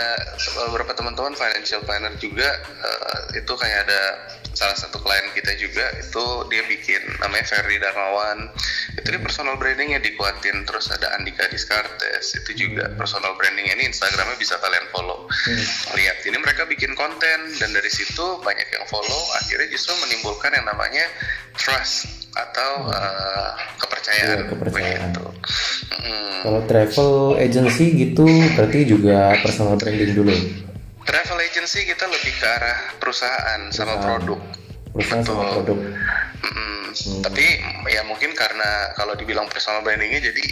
beberapa 0.70 0.92
teman-teman 0.94 1.34
financial 1.34 1.80
planner 1.82 2.14
juga 2.20 2.60
uh, 2.84 3.18
itu 3.34 3.52
kayak 3.56 3.88
ada 3.88 4.00
salah 4.54 4.78
satu 4.78 5.02
klien 5.02 5.26
kita 5.34 5.52
juga 5.58 5.84
itu 5.98 6.24
dia 6.48 6.62
bikin 6.70 7.02
namanya 7.20 7.44
Ferry 7.46 7.76
Darmawan. 7.82 8.48
Itu 8.94 9.10
dia 9.10 9.20
personal 9.20 9.58
brandingnya 9.58 10.00
dikuatin 10.00 10.64
terus 10.64 10.88
ada 10.94 11.12
Andika 11.18 11.50
Diskartes 11.50 12.38
itu 12.38 12.66
juga 12.66 12.94
personal 12.94 13.34
branding 13.34 13.68
ini 13.74 13.90
Instagramnya 13.90 14.38
bisa 14.38 14.56
kalian 14.62 14.86
follow. 14.94 15.26
Hmm. 15.26 15.96
lihat 15.98 16.24
ini 16.24 16.38
mereka 16.40 16.64
bikin 16.64 16.96
konten 16.96 17.38
dan 17.58 17.70
dari 17.74 17.90
situ 17.90 18.40
banyak 18.40 18.66
yang 18.70 18.84
follow. 18.88 19.22
Akhirnya 19.42 19.68
justru 19.68 19.92
menimbulkan 20.06 20.54
yang 20.54 20.64
namanya 20.64 21.04
trust 21.58 22.30
atau 22.34 22.90
uh, 22.90 23.50
kepercayaan, 23.78 24.38
ya, 24.42 24.50
kepercayaan. 24.50 25.10
Hmm. 25.94 26.38
Kalau 26.42 26.60
travel 26.66 27.12
agency 27.38 27.86
gitu 27.94 28.26
berarti 28.58 28.78
juga 28.86 29.38
personal 29.40 29.78
branding 29.78 30.12
dulu 30.18 30.63
travel 31.04 31.38
agency 31.40 31.84
kita 31.84 32.04
lebih 32.08 32.32
ke 32.36 32.46
arah 32.48 32.78
perusahaan, 32.98 33.68
perusahaan. 33.68 33.94
sama 33.94 33.94
produk. 34.00 34.40
Perusahaan 34.92 35.22
Betul. 35.22 35.36
sama 35.36 35.44
produk. 35.52 35.78
Mm-hmm. 35.78 36.82
Hmm. 36.94 37.22
Tapi 37.26 37.44
ya 37.90 38.02
mungkin 38.06 38.30
karena 38.38 38.94
kalau 38.94 39.18
dibilang 39.18 39.50
personal 39.50 39.82
brandingnya 39.82 40.30
jadi 40.30 40.44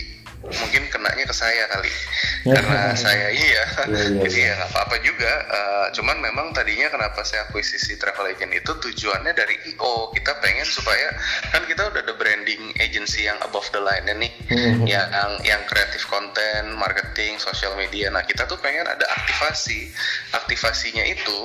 mungkin 0.43 0.83
kenanya 0.91 1.25
ke 1.29 1.35
saya 1.35 1.65
kali. 1.71 1.93
Karena 2.55 2.95
saya 2.99 3.29
iya. 3.31 3.65
Yeah, 3.93 4.09
yeah, 4.09 4.25
jadi 4.25 4.39
ya 4.47 4.53
nggak 4.57 4.71
apa-apa 4.73 4.97
juga. 5.05 5.33
Uh, 5.51 5.87
cuman 5.93 6.17
memang 6.23 6.55
tadinya 6.55 6.89
kenapa 6.89 7.27
saya 7.27 7.45
akuisisi 7.51 7.99
travel 7.99 8.31
agent 8.31 8.55
itu 8.55 8.73
tujuannya 8.73 9.35
dari 9.35 9.59
io 9.69 10.09
kita 10.15 10.39
pengen 10.41 10.65
supaya 10.65 11.13
kan 11.51 11.67
kita 11.67 11.93
udah 11.93 12.01
ada 12.01 12.15
branding 12.17 12.73
agency 12.79 13.27
yang 13.27 13.37
above 13.43 13.67
the 13.75 13.83
line 13.83 14.07
nih 14.07 14.33
mm-hmm. 14.49 14.87
yang 14.87 15.09
yang 15.45 15.61
kreatif 15.67 16.07
konten 16.09 16.73
marketing 16.79 17.37
social 17.43 17.75
media. 17.75 18.09
Nah 18.09 18.23
kita 18.25 18.49
tuh 18.49 18.57
pengen 18.63 18.87
ada 18.87 19.05
aktivasi. 19.19 19.91
Aktivasinya 20.33 21.05
itu 21.05 21.39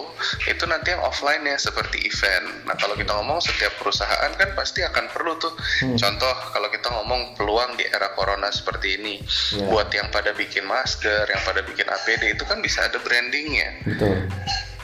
itu 0.47 0.63
nanti 0.69 0.93
yang 0.95 1.03
offline 1.03 1.43
ya 1.43 1.57
seperti 1.59 2.05
event. 2.07 2.63
Nah 2.69 2.77
kalau 2.79 2.95
kita 2.95 3.11
ngomong 3.17 3.43
setiap 3.43 3.75
perusahaan 3.81 4.31
kan 4.37 4.49
pasti 4.55 4.85
akan 4.85 5.09
perlu 5.11 5.35
tuh. 5.41 5.53
Mm. 5.83 5.97
contoh 5.99 6.33
kalau 6.53 6.69
kita 6.69 6.89
ngomong 6.89 7.33
peluang 7.37 7.75
di 7.77 7.85
era 7.89 8.13
corona 8.13 8.49
seperti 8.49 8.87
seperti 8.88 9.03
ini 9.03 9.15
yeah. 9.60 9.67
buat 9.67 9.89
yang 9.91 10.08
pada 10.15 10.32
bikin 10.32 10.63
masker 10.63 11.27
yang 11.27 11.44
pada 11.44 11.62
bikin 11.67 11.88
APD 11.91 12.39
itu 12.39 12.44
kan 12.48 12.63
bisa 12.63 12.88
ada 12.88 12.96
brandingnya 13.03 13.84
Betul. 13.84 14.32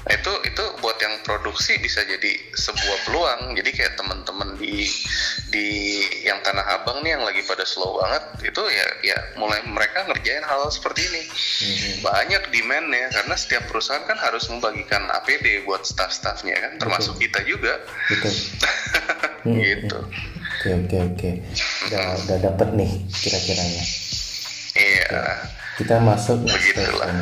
Nah, 0.04 0.20
itu 0.20 0.36
itu 0.44 0.64
buat 0.84 1.00
yang 1.00 1.16
produksi 1.24 1.80
bisa 1.80 2.04
jadi 2.04 2.36
sebuah 2.60 3.08
peluang 3.08 3.56
jadi 3.56 3.72
kayak 3.72 3.94
teman-teman 3.96 4.60
di 4.60 4.84
di 5.48 5.68
yang 6.28 6.44
tanah 6.44 6.76
abang 6.76 7.00
nih 7.08 7.16
yang 7.16 7.24
lagi 7.24 7.40
pada 7.48 7.64
slow 7.64 8.04
banget 8.04 8.52
itu 8.52 8.64
ya 8.68 8.88
ya 9.00 9.16
mulai 9.40 9.64
mereka 9.64 10.04
ngerjain 10.12 10.44
hal, 10.44 10.68
-hal 10.68 10.76
seperti 10.76 11.08
ini 11.08 11.24
mm-hmm. 11.24 11.94
banyak 12.04 12.44
demandnya 12.52 13.08
karena 13.16 13.36
setiap 13.40 13.64
perusahaan 13.72 14.04
kan 14.04 14.20
harus 14.20 14.44
membagikan 14.52 15.08
APD 15.24 15.64
buat 15.64 15.88
staff-staffnya 15.88 16.60
kan 16.60 16.72
termasuk 16.84 17.16
Betul. 17.16 17.24
kita 17.24 17.40
juga 17.48 17.74
Betul. 18.12 18.34
gitu 19.64 20.00
oke 20.64 20.88
oke 20.88 20.98
oke. 21.12 21.30
Udah 21.92 22.06
udah 22.24 22.38
dapet 22.40 22.68
nih 22.80 22.92
kira-kiranya. 23.12 23.84
Iya. 24.80 25.20
Kita 25.76 26.00
masuk 26.00 26.48
next 26.48 26.72
question. 26.72 27.16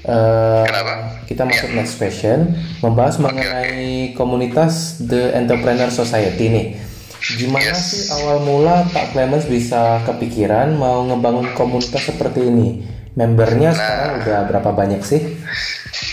Uh, 0.00 0.64
Kenapa? 0.64 0.94
kita 1.28 1.42
masuk 1.44 1.68
yeah. 1.68 1.76
next 1.76 1.94
question. 2.00 2.38
Membahas 2.80 3.20
okay, 3.20 3.24
mengenai 3.28 3.68
okay. 3.76 4.16
komunitas 4.16 4.96
The 4.96 5.36
Entrepreneur 5.36 5.92
Society 5.92 6.48
nih 6.48 6.66
gimana 7.20 7.76
yes. 7.76 7.84
sih 7.84 8.02
awal 8.16 8.40
mula 8.42 8.88
Pak 8.90 9.12
Clemens 9.12 9.44
bisa 9.44 10.00
kepikiran 10.08 10.74
mau 10.76 11.04
ngebangun 11.04 11.52
komunitas 11.52 12.08
seperti 12.08 12.48
ini 12.48 12.68
membernya 13.14 13.74
nah, 13.74 13.76
sekarang 13.76 14.10
udah 14.24 14.38
berapa 14.48 14.70
banyak 14.72 15.02
sih 15.04 15.22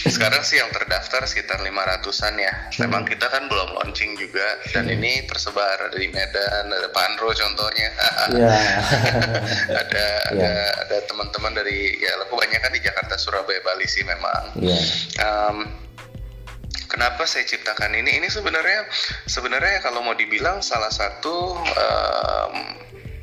sekarang 0.08 0.41
sih 0.43 0.58
yang 0.60 0.72
terdaftar 0.72 1.24
sekitar 1.28 1.60
500-an 1.62 2.36
ya. 2.39 2.54
Memang 2.84 3.04
hmm. 3.04 3.12
kita 3.12 3.28
kan 3.28 3.46
belum 3.52 3.76
launching 3.80 4.15
juga 4.15 4.60
dan 4.72 4.88
hmm. 4.88 4.96
ini 5.00 5.12
tersebar 5.28 5.78
ada 5.78 5.96
di 5.96 6.08
Medan, 6.10 6.72
ada 6.72 6.89
Panro 6.91 7.32
contohnya. 7.32 7.89
Yeah. 8.28 8.60
ada 9.72 10.06
yeah. 10.36 10.36
ada 10.36 10.52
ada 10.84 10.98
teman-teman 11.08 11.56
dari 11.56 11.96
ya 11.96 12.12
kebanyakan 12.28 12.72
di 12.76 12.82
Jakarta, 12.84 13.15
Surabaya, 13.15 13.63
Bali 13.63 13.88
sih 13.88 14.04
memang. 14.04 14.52
Yeah. 14.60 14.84
Um, 15.24 15.87
kenapa 16.97 17.29
saya 17.29 17.45
ciptakan 17.45 17.93
ini? 17.93 18.17
Ini 18.17 18.25
sebenarnya 18.25 18.89
sebenarnya 19.29 19.86
kalau 19.86 20.01
mau 20.01 20.17
dibilang 20.17 20.65
salah 20.65 20.89
satu 20.89 21.53
um, 21.62 22.53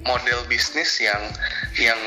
model 0.07 0.47
bisnis 0.47 1.03
yang 1.03 1.19
yang 1.75 1.99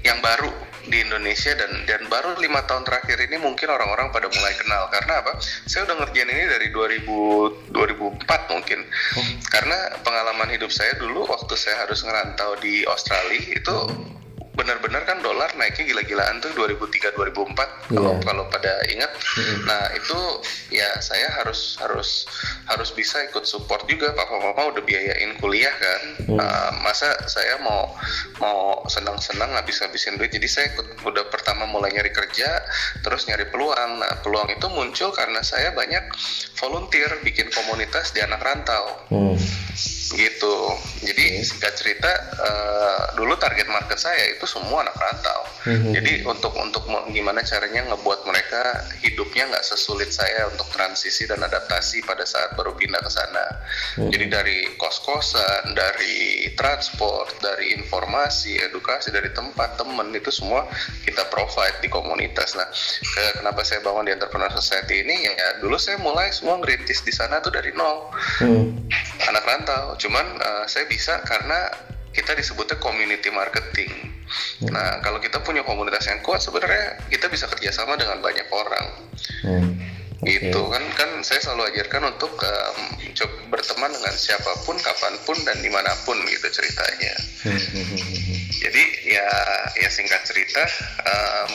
yang 0.00 0.16
baru 0.24 0.48
di 0.88 1.04
Indonesia 1.04 1.52
dan 1.52 1.84
dan 1.84 2.08
baru 2.08 2.40
lima 2.40 2.64
tahun 2.64 2.88
terakhir 2.88 3.20
ini 3.20 3.36
mungkin 3.36 3.68
orang-orang 3.68 4.08
pada 4.16 4.32
mulai 4.32 4.56
kenal 4.56 4.88
karena 4.88 5.20
apa? 5.20 5.36
Saya 5.68 5.84
udah 5.84 6.08
ngerjain 6.08 6.32
ini 6.32 6.44
dari 6.48 6.72
2000 6.72 7.68
2004 7.68 8.52
mungkin. 8.56 8.80
Oh. 9.20 9.24
Karena 9.52 9.76
pengalaman 10.00 10.48
hidup 10.56 10.72
saya 10.72 10.96
dulu 10.96 11.28
waktu 11.28 11.52
saya 11.52 11.84
harus 11.84 12.00
ngerantau 12.00 12.56
di 12.64 12.88
Australia 12.88 13.44
itu 13.60 13.76
benar-benar 14.60 15.08
kan 15.08 15.24
dolar 15.24 15.48
naiknya 15.56 15.88
gila-gilaan 15.88 16.36
tuh 16.44 16.52
2003 16.52 17.16
2004 17.16 17.96
kalau 17.96 18.12
yeah. 18.12 18.20
kalau 18.20 18.44
pada 18.52 18.72
ingat. 18.92 19.08
Mm-hmm. 19.16 19.58
Nah, 19.64 19.84
itu 19.96 20.18
ya 20.68 21.00
saya 21.00 21.32
harus 21.40 21.80
harus 21.80 22.28
harus 22.68 22.92
bisa 22.92 23.24
ikut 23.24 23.48
support 23.48 23.88
juga 23.88 24.12
papa 24.12 24.36
mama 24.36 24.76
udah 24.76 24.84
biayain 24.84 25.32
kuliah 25.40 25.72
kan. 25.72 26.02
Mm. 26.28 26.36
Uh, 26.36 26.70
masa 26.84 27.08
saya 27.24 27.56
mau 27.64 27.88
mau 28.36 28.84
senang-senang 28.92 29.48
habis-habisin 29.56 30.20
duit. 30.20 30.36
Jadi 30.36 30.46
saya 30.46 30.68
ikut 30.76 31.00
udah 31.08 31.24
pertama 31.32 31.64
mulai 31.64 31.96
nyari 31.96 32.12
kerja, 32.12 32.60
terus 33.00 33.24
nyari 33.24 33.48
peluang. 33.48 34.04
Nah, 34.04 34.20
peluang 34.20 34.52
itu 34.52 34.68
muncul 34.68 35.08
karena 35.16 35.40
saya 35.40 35.72
banyak 35.72 36.04
volunteer 36.60 37.08
bikin 37.24 37.48
komunitas 37.48 38.12
di 38.12 38.20
anak 38.20 38.44
rantau. 38.44 39.08
Mm 39.08 39.40
gitu 40.10 40.56
jadi 41.06 41.38
singkat 41.46 41.74
cerita 41.78 42.10
uh, 42.42 43.14
dulu 43.14 43.38
target 43.38 43.70
market 43.70 43.96
saya 43.96 44.34
itu 44.34 44.42
semua 44.50 44.82
anak 44.82 44.98
rantau 44.98 45.42
mm-hmm. 45.70 45.92
jadi 45.94 46.12
untuk 46.26 46.50
untuk 46.58 46.82
gimana 47.14 47.46
caranya 47.46 47.94
ngebuat 47.94 48.26
mereka 48.26 48.82
hidupnya 48.98 49.46
nggak 49.46 49.62
sesulit 49.62 50.10
saya 50.10 50.50
untuk 50.50 50.66
transisi 50.74 51.30
dan 51.30 51.38
adaptasi 51.46 52.02
pada 52.02 52.26
saat 52.26 52.58
baru 52.58 52.74
pindah 52.74 52.98
ke 52.98 53.10
sana 53.14 53.46
mm-hmm. 53.46 54.10
jadi 54.10 54.26
dari 54.26 54.58
kos 54.74 54.98
kosan 55.06 55.78
dari 55.78 56.50
transport 56.58 57.38
dari 57.38 57.78
informasi 57.78 58.58
edukasi 58.58 59.14
dari 59.14 59.30
tempat 59.30 59.78
temen 59.78 60.10
itu 60.10 60.34
semua 60.34 60.66
kita 61.06 61.30
provide 61.30 61.78
di 61.78 61.86
komunitas 61.86 62.58
nah 62.58 62.66
ke, 63.00 63.38
kenapa 63.38 63.62
saya 63.62 63.78
bangun 63.86 64.10
di 64.10 64.12
entrepreneur 64.18 64.50
society 64.50 65.06
ini 65.06 65.30
ya 65.30 65.62
dulu 65.62 65.78
saya 65.78 66.02
mulai 66.02 66.34
semua 66.34 66.58
ngerintis 66.58 67.06
di 67.06 67.14
sana 67.14 67.38
tuh 67.38 67.54
dari 67.54 67.70
nol 67.78 68.10
mm. 68.42 68.90
anak 69.30 69.44
rantau 69.46 69.94
cuman 69.94 70.26
uh, 70.42 70.64
saya 70.66 70.90
bisa 70.90 71.22
karena 71.22 71.70
kita 72.10 72.34
disebutnya 72.34 72.76
community 72.82 73.30
marketing. 73.30 73.90
Hmm. 74.62 74.70
Nah, 74.70 75.02
kalau 75.02 75.18
kita 75.18 75.42
punya 75.42 75.66
komunitas 75.66 76.06
yang 76.06 76.22
kuat, 76.22 76.38
sebenarnya 76.38 77.02
kita 77.10 77.26
bisa 77.26 77.50
kerjasama 77.50 77.98
dengan 77.98 78.22
banyak 78.22 78.46
orang. 78.50 78.86
Hmm. 79.44 79.72
gitu 80.20 80.68
kan 80.68 80.84
kan 81.00 81.24
saya 81.24 81.40
selalu 81.40 81.72
ajarkan 81.72 82.12
untuk 82.12 82.28
um, 82.44 82.78
coba 83.16 83.56
berteman 83.56 83.88
dengan 83.88 84.12
siapa 84.12 84.52
pun 84.68 84.76
kapan 84.76 85.16
pun 85.24 85.32
dan 85.48 85.56
di 85.64 85.72
mana 85.72 85.96
pun 86.04 86.12
gitu 86.28 86.44
ceritanya 86.52 87.14
jadi 88.60 88.82
ya 89.08 89.28
ya 89.80 89.88
singkat 89.88 90.20
cerita 90.28 90.60
um, 91.08 91.52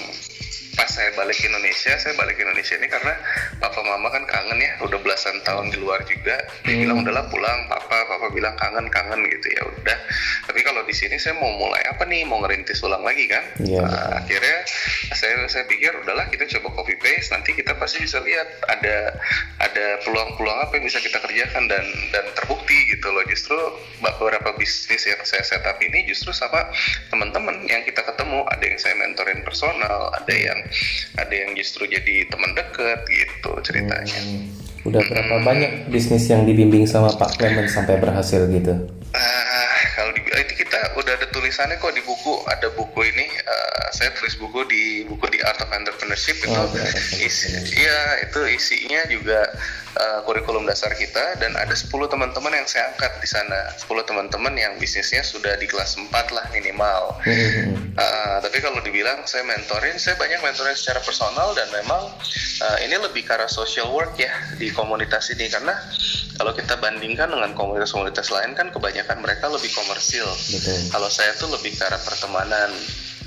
pas 0.76 0.88
saya 0.88 1.12
balik 1.16 1.40
ke 1.40 1.48
Indonesia 1.48 1.96
saya 1.96 2.14
balik 2.16 2.36
ke 2.36 2.44
Indonesia 2.44 2.76
ini 2.76 2.88
karena 2.88 3.14
papa 3.58 3.80
mama 3.82 4.12
kan 4.12 4.24
kangen 4.28 4.60
ya 4.60 4.72
udah 4.84 5.00
belasan 5.00 5.40
tahun 5.42 5.72
di 5.72 5.80
luar 5.80 6.04
juga. 6.04 6.36
Dia 6.68 6.76
Hmm. 6.76 6.82
bilang 6.84 6.98
udahlah 7.04 7.26
pulang. 7.32 7.60
Papa 7.72 8.04
papa 8.06 8.28
bilang 8.30 8.56
kangen 8.60 8.92
kangen 8.92 9.24
gitu. 9.32 9.48
Ya 9.56 9.64
udah. 9.64 9.98
Tapi 10.46 10.60
kalau 10.62 10.84
di 10.84 10.92
sini 10.92 11.16
saya 11.16 11.36
mau 11.40 11.52
mulai 11.56 11.80
apa 11.88 12.04
nih? 12.04 12.28
Mau 12.28 12.44
ngerintis 12.44 12.84
ulang 12.84 13.02
lagi 13.02 13.26
kan? 13.26 13.44
Iya, 13.64 13.82
Nah, 13.86 14.20
akhirnya 14.20 14.58
saya 15.16 15.48
saya 15.48 15.64
pikir 15.66 15.96
udahlah 16.04 16.28
kita 16.28 16.44
coba 16.60 16.84
copy 16.84 16.96
paste. 17.00 17.32
Nanti 17.32 17.56
kita 17.56 17.74
pasti 17.80 18.04
bisa 18.04 18.20
lihat 18.20 18.48
ada 18.68 19.16
ada 19.62 19.86
peluang-peluang 20.04 20.60
apa 20.60 20.76
yang 20.76 20.86
bisa 20.86 21.00
kita 21.00 21.18
kerjakan 21.18 21.72
dan 21.72 21.86
dan 22.12 22.26
terbukti 22.36 22.76
gitu 22.92 23.08
loh. 23.10 23.24
Justru 23.26 23.58
beberapa 24.04 24.52
bisnis 24.60 25.08
yang 25.08 25.22
saya 25.24 25.42
setup 25.42 25.80
ini 25.80 26.04
justru 26.06 26.36
sama 26.36 26.68
teman-teman 27.10 27.64
yang 27.66 27.82
kita 27.88 28.04
ketemu. 28.04 28.44
Ada 28.52 28.64
yang 28.66 28.80
saya 28.82 28.96
mentorin 29.00 29.42
personal 29.42 30.12
ada 30.12 30.36
yang 30.36 30.60
ada 31.16 31.34
yang 31.34 31.54
justru 31.58 31.88
jadi 31.88 32.28
teman 32.30 32.52
deket 32.54 33.00
gitu 33.08 33.52
ceritanya. 33.64 34.20
Hmm. 34.20 34.50
Udah 34.86 35.02
berapa 35.02 35.42
banyak 35.42 35.90
bisnis 35.90 36.30
yang 36.30 36.46
dibimbing 36.46 36.86
sama 36.86 37.10
Pak 37.18 37.42
Clement 37.42 37.66
sampai 37.74 37.98
berhasil 37.98 38.46
gitu? 38.54 38.86
Ah, 39.18 39.78
kalau 39.98 40.14
di 40.14 40.22
itu 40.22 40.54
kita 40.62 40.78
udah 40.94 41.14
ada 41.18 41.26
tulisannya 41.34 41.82
kok 41.82 41.96
di 41.98 42.06
buku. 42.06 42.46
Ada 42.46 42.70
buku 42.78 43.00
ini 43.02 43.26
eh, 43.26 43.86
saya 43.90 44.14
tulis 44.14 44.38
buku 44.38 44.62
di 44.70 44.84
buku 45.10 45.26
di 45.34 45.42
Art 45.42 45.58
of 45.58 45.74
Entrepreneurship 45.74 46.38
itu. 46.38 46.54
Oh, 46.54 46.70
of 46.70 46.78
isi 47.18 47.50
iya 47.74 48.30
itu 48.30 48.40
isinya 48.46 49.02
juga 49.10 49.42
eh, 49.96 50.20
kurikulum 50.28 50.68
dasar 50.68 50.92
kita 50.94 51.40
dan 51.40 51.56
ada 51.56 51.72
10 51.72 51.90
teman-teman 52.12 52.52
yang 52.52 52.68
saya 52.68 52.92
angkat 52.92 53.12
di 53.24 53.28
sana 53.28 53.72
10 53.80 53.88
teman-teman 54.04 54.54
yang 54.56 54.74
bisnisnya 54.76 55.24
sudah 55.24 55.56
di 55.56 55.66
kelas 55.66 55.96
4 55.98 56.12
lah 56.36 56.46
minimal. 56.52 57.16
Uh, 57.96 58.44
tapi 58.44 58.60
kalau 58.60 58.84
dibilang 58.84 59.24
saya 59.24 59.48
mentorin, 59.48 59.96
saya 59.96 60.20
banyak 60.20 60.44
mentorin 60.44 60.76
secara 60.76 61.00
personal 61.00 61.56
dan 61.56 61.64
memang 61.72 62.12
uh, 62.60 62.78
ini 62.84 63.00
lebih 63.00 63.24
ke 63.24 63.32
arah 63.32 63.48
social 63.48 63.88
work 63.96 64.20
ya 64.20 64.36
di 64.60 64.68
komunitas 64.68 65.32
ini 65.32 65.48
karena 65.48 65.72
kalau 66.36 66.52
kita 66.52 66.76
bandingkan 66.76 67.32
dengan 67.32 67.56
komunitas-komunitas 67.56 68.28
lain 68.36 68.52
kan 68.52 68.68
kebanyakan 68.76 69.24
mereka 69.24 69.48
lebih 69.48 69.72
komersil. 69.72 70.28
Betul. 70.28 70.92
Kalau 70.92 71.08
saya 71.08 71.32
tuh 71.40 71.48
lebih 71.56 71.72
ke 71.80 71.84
arah 71.88 72.02
pertemanan 72.04 72.70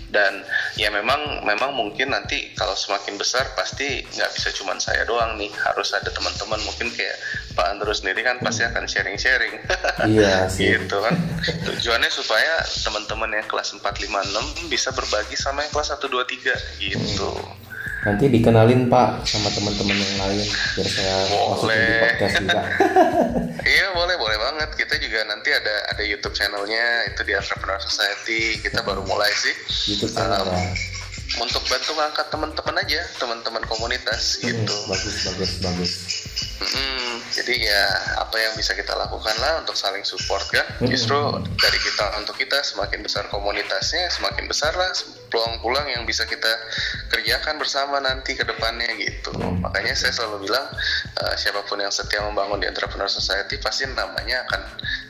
dan 0.09 0.41
ya 0.81 0.89
memang 0.89 1.45
memang 1.45 1.77
mungkin 1.77 2.17
nanti 2.17 2.53
kalau 2.57 2.73
semakin 2.73 3.21
besar 3.21 3.45
pasti 3.53 4.01
nggak 4.09 4.31
bisa 4.33 4.49
cuma 4.57 4.73
saya 4.81 5.05
doang 5.05 5.37
nih 5.37 5.53
harus 5.69 5.93
ada 5.93 6.09
teman-teman 6.09 6.57
mungkin 6.65 6.89
kayak 6.97 7.17
Pak 7.53 7.77
Andro 7.77 7.93
sendiri 7.93 8.25
kan 8.25 8.41
pasti 8.41 8.65
akan 8.65 8.89
sharing-sharing 8.89 9.61
Iya 10.17 10.49
sih. 10.49 10.81
gitu 10.81 10.97
kan 11.05 11.13
tujuannya 11.69 12.09
supaya 12.09 12.65
teman-teman 12.89 13.37
yang 13.37 13.47
kelas 13.47 13.77
4, 13.77 13.85
5, 13.85 14.65
6 14.65 14.73
bisa 14.73 14.89
berbagi 14.97 15.37
sama 15.37 15.67
yang 15.69 15.73
kelas 15.77 15.93
1, 15.93 16.01
2, 16.01 16.25
3 16.25 16.83
gitu 16.89 17.31
Nanti 17.99 18.31
dikenalin 18.31 18.87
Pak 18.87 19.27
sama 19.27 19.51
teman-teman 19.51 19.99
yang 19.99 20.17
lain 20.23 20.47
biar 20.79 20.87
saya 20.87 21.15
masukin 21.19 21.51
di 21.51 21.59
Boleh. 21.59 21.99
podcast 21.99 22.35
juga. 22.39 22.61
iya 23.75 23.87
boleh 23.91 24.15
boleh 24.15 24.18
banget 24.59 24.75
kita 24.75 24.99
juga 24.99 25.23
nanti 25.31 25.55
ada 25.55 25.87
ada 25.87 26.03
YouTube 26.03 26.35
channelnya 26.35 27.07
itu 27.07 27.23
di 27.23 27.31
Entrepreneur 27.31 27.79
Society 27.79 28.59
kita 28.59 28.83
baru 28.83 29.07
mulai 29.07 29.31
sih 29.31 29.55
YouTube 29.87 30.11
channel 30.11 30.43
Um, 30.43 30.51
ya. 30.51 30.75
untuk 31.39 31.63
bantu 31.71 31.95
ngangkat 31.95 32.27
teman-teman 32.27 32.75
aja 32.83 33.01
teman-teman 33.23 33.63
komunitas 33.71 34.43
Hmm, 34.43 34.51
gitu 34.51 34.75
bagus 34.91 35.15
bagus 35.31 35.51
bagus. 35.63 35.93
Mm-mm. 36.59 37.23
jadi 37.31 37.55
ya 37.55 37.85
apa 38.19 38.35
yang 38.35 38.53
bisa 38.59 38.75
kita 38.75 38.91
lakukan 38.99 39.37
lah 39.39 39.63
untuk 39.63 39.79
saling 39.79 40.03
support 40.03 40.43
kan 40.51 40.67
Mm-mm. 40.83 40.91
justru 40.91 41.15
dari 41.55 41.79
kita 41.79 42.05
untuk 42.19 42.35
kita 42.35 42.59
semakin 42.67 43.03
besar 43.07 43.31
komunitasnya 43.31 44.11
semakin 44.11 44.51
besar 44.51 44.75
lah 44.75 44.91
peluang-peluang 45.31 45.87
yang 45.93 46.03
bisa 46.03 46.27
kita 46.27 46.51
kerjakan 47.15 47.63
bersama 47.63 48.03
nanti 48.03 48.35
ke 48.35 48.43
depannya 48.43 48.91
gitu 48.99 49.31
Mm. 49.39 49.63
makanya 49.63 49.95
saya 49.95 50.11
selalu 50.15 50.51
bilang 50.51 50.67
eh, 51.19 51.35
siapa 51.39 51.63
pun 51.67 51.79
yang 51.79 51.91
setia 51.95 52.23
membangun 52.23 52.59
di 52.59 52.67
Entrepreneur 52.67 53.11
Society 53.11 53.59
pasti 53.59 53.87
namanya 53.91 54.47
akan 54.47 54.63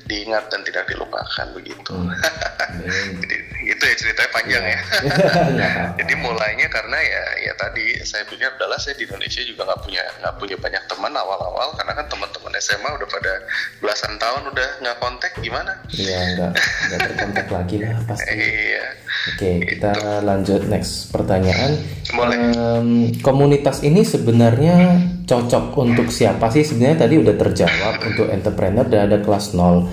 diingat 0.09 0.49
dan 0.49 0.61
tidak 0.63 0.85
dilupakan 0.87 1.47
begitu 1.53 1.77
Hmm. 1.89 2.09
Amin. 2.09 3.17
jadi 3.23 3.37
itu 3.67 3.83
ya 3.83 3.95
ceritanya 3.95 4.31
panjang 4.31 4.65
ya 4.65 4.81
Nggak 4.81 5.19
apa-apa. 5.21 5.85
jadi 6.01 6.15
mulainya 6.17 6.67
karena 6.67 6.97
ya 6.97 7.23
ya 7.43 7.53
tadi 7.55 7.85
saya 8.03 8.25
pikir 8.25 8.49
adalah 8.51 8.77
saya 8.77 8.95
di 8.95 9.05
Indonesia 9.05 9.41
juga 9.43 9.63
nggak 9.65 9.81
punya 9.83 10.03
nggak 10.19 10.35
punya 10.37 10.57
banyak 10.57 10.83
teman 10.87 11.13
awal-awal 11.13 11.69
karena 11.75 11.93
kan 11.95 12.07
teman-teman 12.09 12.53
SMA 12.59 12.89
udah 12.91 13.09
pada 13.09 13.33
belasan 13.79 14.15
tahun 14.17 14.43
udah 14.49 14.69
nggak 14.81 14.97
kontak 14.99 15.33
gimana 15.39 15.73
Iya 15.91 16.19
nggak 16.35 16.51
nggak 16.57 17.01
terkontak 17.03 17.49
lagi 17.57 17.77
lah 17.79 17.93
pasti. 18.05 18.33
iya 18.33 18.87
Oke 19.29 19.51
kita 19.67 19.91
lanjut 20.23 20.63
next 20.65 21.11
pertanyaan. 21.11 21.77
Boleh. 22.11 22.37
Em, 22.49 22.89
komunitas 23.21 23.81
ini 23.81 24.01
sebenarnya 24.03 25.05
cocok 25.29 25.77
untuk 25.77 26.09
siapa 26.09 26.49
sih? 26.49 26.65
Sebenarnya 26.65 27.05
tadi 27.05 27.21
udah 27.21 27.37
terjawab 27.37 27.95
untuk 28.01 28.27
entrepreneur 28.33 28.89
dan 28.89 29.13
ada 29.13 29.21
kelas 29.21 29.53
0 29.53 29.85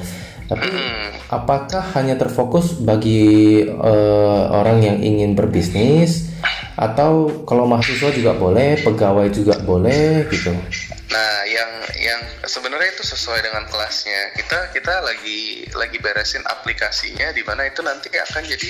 Tapi 0.46 0.70
apakah 1.28 1.84
hanya 1.98 2.16
terfokus 2.16 2.78
bagi 2.80 3.66
eh, 3.66 4.44
orang 4.50 4.80
yang 4.80 4.98
ingin 5.02 5.36
berbisnis 5.36 6.32
atau 6.76 7.44
kalau 7.48 7.66
mahasiswa 7.66 8.14
juga 8.14 8.36
boleh, 8.36 8.80
pegawai 8.84 9.28
juga 9.34 9.58
boleh 9.64 10.28
gitu? 10.30 10.54
Nah, 11.12 11.35
yang 11.46 11.72
yang 12.02 12.22
sebenarnya 12.44 12.92
itu 12.98 13.06
sesuai 13.06 13.46
dengan 13.46 13.64
kelasnya. 13.70 14.34
Kita 14.36 14.74
kita 14.74 15.02
lagi 15.06 15.70
lagi 15.74 15.98
beresin 16.02 16.44
aplikasinya 16.46 17.32
di 17.32 17.46
mana 17.46 17.70
itu 17.70 17.86
nanti 17.86 18.12
akan 18.12 18.44
jadi 18.46 18.70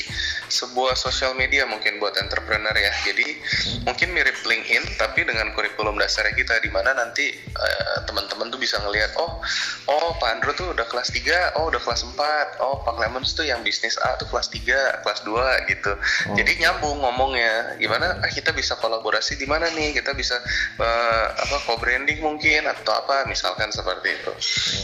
sebuah 0.51 0.93
sosial 0.99 1.33
media 1.33 1.65
mungkin 1.65 1.97
buat 1.97 2.15
entrepreneur 2.19 2.75
ya. 2.75 2.93
Jadi 3.07 3.27
mungkin 3.87 4.11
mirip 4.11 4.37
LinkedIn 4.43 4.99
tapi 4.99 5.25
dengan 5.25 5.51
kurikulum 5.55 5.97
dasarnya 5.97 6.35
kita 6.35 6.59
di 6.61 6.69
mana 6.69 6.93
nanti 6.93 7.31
eh, 7.35 7.97
teman-teman 8.05 8.51
tuh 8.51 8.59
bisa 8.59 8.77
ngelihat 8.83 9.15
oh 9.17 9.41
oh 9.89 10.17
Pak 10.17 10.29
Andro 10.37 10.51
tuh 10.57 10.73
udah 10.73 10.85
kelas 10.89 11.13
3, 11.13 11.57
oh 11.61 11.69
udah 11.69 11.81
kelas 11.81 12.01
4, 12.05 12.61
oh 12.61 12.81
Pak 12.81 12.93
Clemens 12.97 13.37
tuh 13.37 13.45
yang 13.45 13.61
bisnis 13.61 13.97
A 14.01 14.17
tuh 14.17 14.25
kelas 14.29 14.49
3, 14.49 15.05
kelas 15.05 15.19
2 15.23 15.69
gitu. 15.69 15.93
Oh. 15.93 16.35
Jadi 16.37 16.51
nyambung 16.61 17.01
ngomongnya. 17.01 17.77
Gimana 17.77 18.21
ah 18.21 18.31
kita 18.31 18.51
bisa 18.51 18.77
kolaborasi 18.81 19.37
di 19.37 19.45
mana 19.45 19.69
nih? 19.73 19.93
Kita 19.97 20.17
bisa 20.17 20.37
eh, 20.81 21.27
apa 21.31 21.57
co-branding 21.69 22.19
mungkin 22.21 22.64
atau 22.65 22.93
apa 22.97 23.29
misalkan 23.29 23.69
seperti 23.69 24.17
itu. 24.17 24.31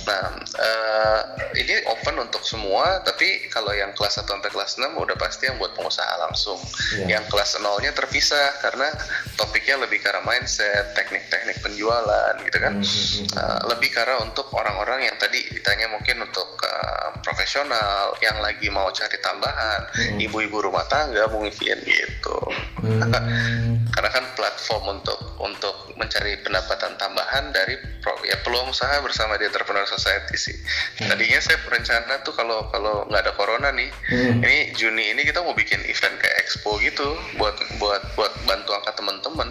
Nah, 0.08 0.38
eh, 0.42 1.20
ini 1.58 1.86
open 1.90 2.22
untuk 2.22 2.42
semua, 2.46 3.02
tapi 3.02 3.50
kalau 3.50 3.74
yang 3.74 3.92
kelas 3.98 4.22
1 4.22 4.30
sampai 4.30 4.50
kelas 4.54 4.78
6 4.78 4.94
udah 4.96 5.18
pasti 5.18 5.50
yang 5.50 5.58
buat 5.58 5.74
pengusaha 5.74 6.14
langsung. 6.28 6.58
Iya. 6.98 7.20
Yang 7.20 7.26
kelas 7.34 7.50
0-nya 7.58 7.92
terpisah 7.94 8.62
karena 8.62 8.88
topiknya 9.36 9.82
lebih 9.82 10.02
ke 10.02 10.08
arah 10.10 10.24
mindset, 10.24 10.94
teknik-teknik 10.94 11.60
penjualan 11.62 12.34
gitu 12.46 12.58
kan. 12.58 12.80
Hmm, 12.80 12.86
hmm, 12.86 13.06
hmm. 13.26 13.28
Uh, 13.38 13.62
lebih 13.74 13.90
karena 13.94 14.22
untuk 14.22 14.48
orang-orang 14.54 15.10
yang 15.10 15.16
tadi 15.18 15.44
ditanya 15.52 15.88
mungkin 15.92 16.24
untuk 16.26 16.58
uh, 16.64 17.16
profesional 17.22 18.16
yang 18.22 18.38
lagi 18.42 18.68
mau 18.70 18.90
cari 18.92 19.18
tambahan, 19.22 19.84
Hmm. 19.92 20.18
ibu-ibu 20.18 20.64
rumah 20.64 20.88
tangga 20.88 21.28
mungkin 21.30 21.78
gitu. 21.84 22.38
Hmm, 22.82 23.12
Karena 23.96 24.10
kan 24.10 24.26
platform 24.34 25.00
untuk 25.00 25.20
untuk 25.38 25.76
mencari 26.00 26.40
pendapatan 26.42 26.98
tambahan 26.98 27.54
dari 27.54 27.71
pro, 28.00 28.16
ya 28.24 28.38
peluang 28.42 28.70
usaha 28.70 28.98
bersama 29.04 29.36
di 29.36 29.46
Entrepreneur 29.46 29.86
Society 29.86 30.36
sih. 30.36 30.58
Tadinya 30.98 31.40
saya 31.40 31.58
berencana 31.64 32.20
tuh 32.22 32.34
kalau 32.34 32.68
kalau 32.70 33.06
nggak 33.08 33.22
ada 33.28 33.34
corona 33.36 33.70
nih, 33.72 33.90
Hmm. 34.12 34.44
ini 34.44 34.74
Juni 34.74 35.14
ini 35.14 35.22
kita 35.24 35.44
mau 35.44 35.54
bikin 35.54 35.80
event 35.86 36.16
kayak 36.18 36.38
expo 36.44 36.76
gitu 36.80 37.16
buat 37.36 37.56
buat 37.78 38.02
buat 38.16 38.34
bantu 38.44 38.72
angkat 38.76 38.96
teman-teman. 38.98 39.48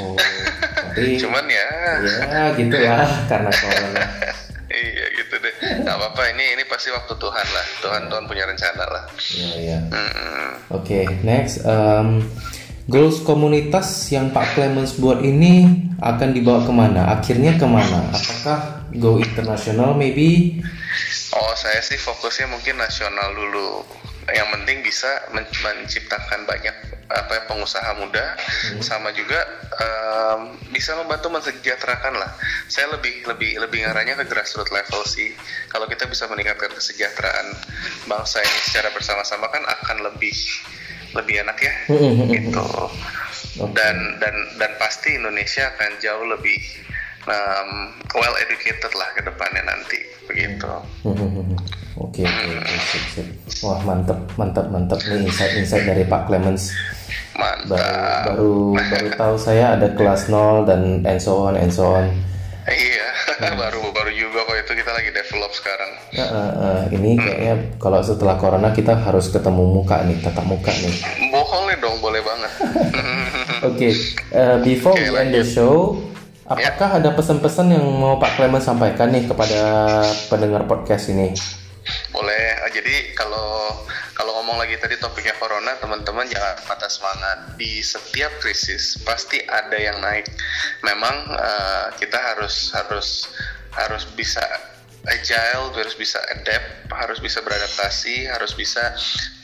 oh, 0.00 0.16
tapi 0.96 1.18
Cuman 1.20 1.44
ya 1.46 1.68
ya 2.00 2.42
gitu 2.56 2.76
lah 2.80 3.08
karena 3.26 3.50
corona. 3.50 4.04
Iya 4.70 5.06
gitu 5.18 5.34
deh. 5.42 5.54
Gak 5.82 5.96
apa-apa 5.98 6.30
ini 6.30 6.54
ini 6.54 6.62
pasti 6.70 6.94
waktu 6.94 7.10
Tuhan 7.18 7.46
lah. 7.50 7.66
Tuhan 7.82 8.02
Tuhan 8.06 8.24
punya 8.30 8.46
rencana 8.46 8.86
lah. 8.86 9.02
Iya 9.34 9.50
iya. 9.58 9.78
Hmm. 9.90 10.50
Oke, 10.70 11.10
next. 11.26 11.66
Um, 11.66 12.22
goals 12.90 13.22
komunitas 13.22 14.10
yang 14.10 14.34
Pak 14.34 14.58
Clemens 14.58 14.98
buat 14.98 15.22
ini 15.22 15.86
akan 16.02 16.34
dibawa 16.34 16.66
ke 16.66 16.72
mana? 16.74 17.02
Akhirnya 17.14 17.54
ke 17.54 17.62
mana? 17.62 18.10
Apakah 18.10 18.90
go 18.98 19.22
internasional 19.22 19.94
maybe? 19.94 20.58
Oh 21.30 21.54
saya 21.54 21.78
sih 21.86 21.94
fokusnya 21.94 22.50
mungkin 22.50 22.82
nasional 22.82 23.30
dulu. 23.38 23.86
Yang 24.26 24.48
penting 24.58 24.78
bisa 24.82 25.06
men- 25.30 25.46
menciptakan 25.62 26.42
banyak 26.50 26.74
apa 27.10 27.32
ya, 27.34 27.42
pengusaha 27.50 27.90
muda, 27.98 28.38
sama 28.78 29.10
juga 29.10 29.42
em, 29.74 30.54
bisa 30.70 30.94
membantu 30.94 31.26
mensejahterakan 31.30 32.14
lah. 32.14 32.30
Saya 32.70 32.94
lebih 32.94 33.26
lebih 33.26 33.58
lebih 33.58 33.86
ngarahnya 33.86 34.18
ke 34.22 34.30
grassroots 34.30 34.70
level 34.70 35.02
sih. 35.06 35.34
Kalau 35.70 35.90
kita 35.90 36.06
bisa 36.06 36.30
meningkatkan 36.30 36.70
kesejahteraan 36.70 37.46
bangsa 38.06 38.42
ini 38.42 38.58
secara 38.66 38.94
bersama-sama 38.94 39.46
kan 39.50 39.62
akan 39.66 40.10
lebih 40.10 40.34
lebih 41.16 41.42
enak 41.46 41.58
ya. 41.58 41.74
Gitu. 42.30 42.66
okay. 43.58 43.72
dan 43.74 43.96
dan 44.22 44.34
dan 44.56 44.72
pasti 44.78 45.16
Indonesia 45.16 45.66
akan 45.74 45.90
jauh 45.98 46.26
lebih 46.28 46.58
um, 47.26 47.70
well 48.16 48.36
educated 48.40 48.92
lah 48.94 49.08
ke 49.12 49.20
depannya 49.24 49.62
nanti 49.66 49.98
begitu. 50.30 50.70
Oke, 52.00 52.22
oke, 52.24 53.22
Wah 53.66 53.80
mantep, 53.84 54.16
mantep, 54.40 54.66
mantep 54.72 55.00
nih 55.04 55.26
insight-insight 55.26 55.84
dari 55.84 56.04
Pak 56.06 56.30
Clemens. 56.30 56.72
Mantap. 57.36 58.36
Baru, 58.36 58.72
baru, 58.72 58.88
baru 58.88 59.08
tahu 59.18 59.34
saya 59.36 59.76
ada 59.76 59.90
kelas 59.92 60.30
nol 60.32 60.64
dan 60.64 61.04
and 61.04 61.20
so 61.20 61.44
on 61.44 61.58
and 61.58 61.72
so 61.74 61.92
on. 61.92 62.08
Iya, 62.70 62.99
baru 63.56 63.82
baru 63.90 64.10
juga 64.12 64.44
kok 64.44 64.56
itu 64.60 64.72
kita 64.84 64.90
lagi 64.92 65.10
develop 65.10 65.52
sekarang. 65.56 65.90
Uh, 66.12 66.22
uh, 66.22 66.50
uh, 66.52 66.80
ini 66.92 67.16
kayaknya 67.16 67.54
hmm. 67.56 67.66
kalau 67.80 68.00
setelah 68.04 68.36
corona 68.36 68.70
kita 68.70 68.92
harus 68.92 69.32
ketemu 69.32 69.64
muka 69.64 70.04
nih, 70.04 70.16
tatap 70.20 70.44
muka 70.44 70.70
nih. 70.70 70.94
Boleh 71.32 71.76
dong, 71.80 71.96
boleh 72.04 72.20
banget. 72.20 72.52
Oke, 72.60 73.76
okay. 73.76 73.92
uh, 74.36 74.56
before 74.60 74.96
okay, 74.96 75.08
we 75.08 75.16
end 75.20 75.32
the 75.32 75.44
show, 75.44 75.96
apakah 76.44 76.96
ya. 76.96 76.98
ada 77.00 77.10
pesan-pesan 77.16 77.76
yang 77.76 77.84
mau 77.84 78.16
Pak 78.20 78.40
Clement 78.40 78.64
sampaikan 78.64 79.12
nih 79.12 79.28
kepada 79.28 79.60
pendengar 80.28 80.64
podcast 80.68 81.12
ini? 81.12 81.32
boleh 82.10 82.44
jadi 82.70 82.94
kalau 83.16 83.72
ngomong 84.40 84.56
lagi 84.56 84.80
tadi 84.80 84.96
topiknya 84.96 85.36
corona 85.36 85.76
teman-teman 85.76 86.24
jangan 86.24 86.56
patah 86.64 86.88
semangat. 86.88 87.60
Di 87.60 87.84
setiap 87.84 88.40
krisis 88.40 88.96
pasti 89.04 89.36
ada 89.44 89.76
yang 89.76 90.00
naik. 90.00 90.24
Memang 90.80 91.28
uh, 91.28 91.92
kita 92.00 92.16
harus 92.16 92.72
harus 92.72 93.28
harus 93.76 94.08
bisa 94.16 94.40
agile, 95.12 95.76
harus 95.76 95.92
bisa 95.92 96.16
adapt, 96.32 96.88
harus 96.88 97.20
bisa 97.20 97.44
beradaptasi, 97.44 98.32
harus 98.32 98.56
bisa 98.56 98.96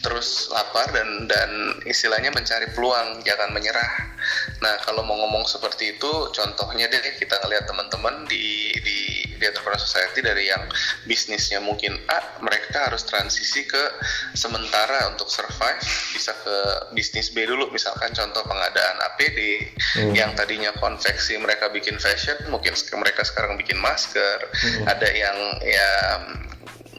terus 0.07 0.47
lapar 0.55 0.87
dan 0.95 1.27
dan 1.27 1.51
istilahnya 1.83 2.31
mencari 2.31 2.71
peluang, 2.71 3.27
jangan 3.27 3.51
menyerah. 3.51 4.15
Nah, 4.63 4.79
kalau 4.87 5.03
mau 5.03 5.19
ngomong 5.27 5.43
seperti 5.51 5.99
itu, 5.99 6.31
contohnya 6.31 6.87
deh 6.87 7.03
kita 7.19 7.35
ngelihat 7.43 7.67
teman-teman 7.67 8.23
di 8.31 8.71
di 8.87 8.99
di 9.37 9.45
entrepreneur 9.45 9.77
society 9.77 10.25
dari 10.25 10.49
yang 10.49 10.65
bisnisnya 11.05 11.61
mungkin 11.61 11.99
A, 12.09 12.41
mereka 12.41 12.89
harus 12.89 13.05
transisi 13.05 13.69
ke 13.69 13.85
sementara 14.33 15.13
untuk 15.13 15.29
survive 15.29 15.83
bisa 16.15 16.33
ke 16.41 16.57
bisnis 16.97 17.35
B 17.35 17.45
dulu, 17.45 17.69
misalkan 17.75 18.15
contoh 18.17 18.41
pengadaan 18.49 18.97
APD 19.13 19.69
hmm. 20.01 20.15
yang 20.17 20.33
tadinya 20.33 20.73
konveksi 20.81 21.37
mereka 21.37 21.69
bikin 21.69 22.01
fashion, 22.01 22.39
mungkin 22.49 22.73
mereka 22.97 23.23
sekarang 23.27 23.61
bikin 23.61 23.77
masker, 23.77 24.39
hmm. 24.55 24.89
ada 24.89 25.09
yang 25.13 25.37
ya 25.61 25.91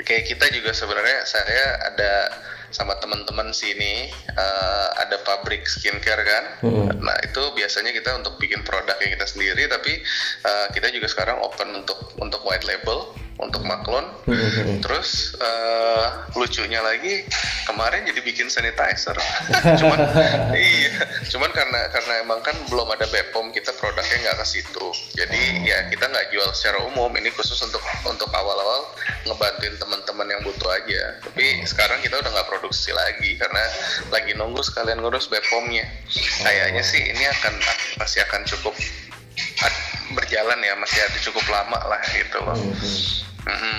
kayak 0.08 0.24
kita 0.24 0.48
juga 0.56 0.72
sebenarnya 0.72 1.28
saya 1.28 1.91
ada 1.91 2.12
sama 2.72 2.96
teman-teman 3.00 3.52
sini 3.52 4.12
uh, 4.36 4.88
ada 5.04 5.20
pabrik 5.24 5.67
skincare 5.67 6.24
kan. 6.24 6.43
Mm-hmm. 6.63 7.00
Nah 7.04 7.15
itu 7.24 7.43
biasanya 7.56 7.91
kita 7.91 8.15
untuk 8.15 8.39
bikin 8.39 8.63
produk 8.63 8.96
yang 9.04 9.12
kita 9.20 9.28
sendiri, 9.28 9.67
tapi 9.67 10.00
uh, 10.48 10.67
kita 10.72 10.88
juga 10.96 11.12
sekarang 11.12 11.43
open 11.43 11.84
untuk 11.84 12.00
untuk 12.24 12.39
white 12.48 12.63
label 12.63 13.12
untuk 13.38 13.62
maklon. 13.62 14.06
Mm-hmm. 14.26 14.82
Terus 14.82 15.38
uh, 15.38 16.26
lucunya 16.34 16.82
lagi 16.82 17.21
kemarin 17.69 18.10
jadi 18.10 18.21
bikin 18.26 18.50
sanitizer. 18.50 19.13
cuman 19.80 20.00
iya, 20.58 20.93
cuman 21.30 21.50
karena 21.54 21.82
karena 21.93 22.13
emang 22.26 22.41
kan 22.41 22.58
belum 22.67 22.89
ada 22.89 23.06
Bepom 23.13 23.54
kita 23.54 23.71
produknya 23.78 24.17
nggak 24.26 24.38
ke 24.41 24.45
situ. 24.45 24.88
Jadi 25.13 25.69
ya 25.69 25.86
kita 25.88 26.10
nggak 26.10 26.34
jual 26.34 26.50
secara 26.58 26.82
umum. 26.89 27.13
Ini 27.13 27.30
khusus 27.38 27.62
untuk 27.62 27.82
untuk 28.10 28.30
awal-awal 28.34 28.89
ngebantuin 29.30 29.78
teman-teman 29.78 30.28
yang 30.34 30.41
butuh 30.41 30.69
aja. 30.73 31.21
Tapi 31.21 31.62
sekarang 31.69 32.02
kita 32.02 32.17
udah 32.17 32.32
nggak 32.34 32.50
produksi 32.50 32.89
lagi 32.89 33.38
karena 33.38 33.63
lagi 34.10 34.34
nunggu 34.34 34.65
sekalian 34.65 34.97
ngurus 35.06 35.30
Bepomnya. 35.30 35.86
Kayaknya 36.41 36.82
sih 36.82 37.02
ini 37.06 37.23
akan 37.38 37.54
masih 38.02 38.26
akan 38.26 38.41
cukup 38.50 38.73
berjalan 40.15 40.60
ya 40.63 40.73
masih 40.80 41.00
ada 41.04 41.17
cukup 41.19 41.45
lama 41.52 41.80
lah 41.86 42.02
gitu 42.10 42.38
loh. 42.41 42.56
Mm-hmm. 42.56 42.73
Hmm, 42.73 43.26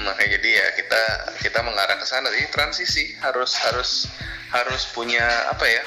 makanya 0.07 0.41
jadi 0.41 0.49
ya 0.63 0.67
kita 0.77 1.03
kita 1.43 1.61
mengarah 1.63 1.97
ke 1.99 2.07
sana. 2.07 2.29
Jadi 2.33 2.47
transisi 2.53 3.15
harus 3.21 3.55
harus 3.59 4.09
harus 4.49 4.83
punya 4.97 5.25
apa 5.53 5.65
ya 5.69 5.85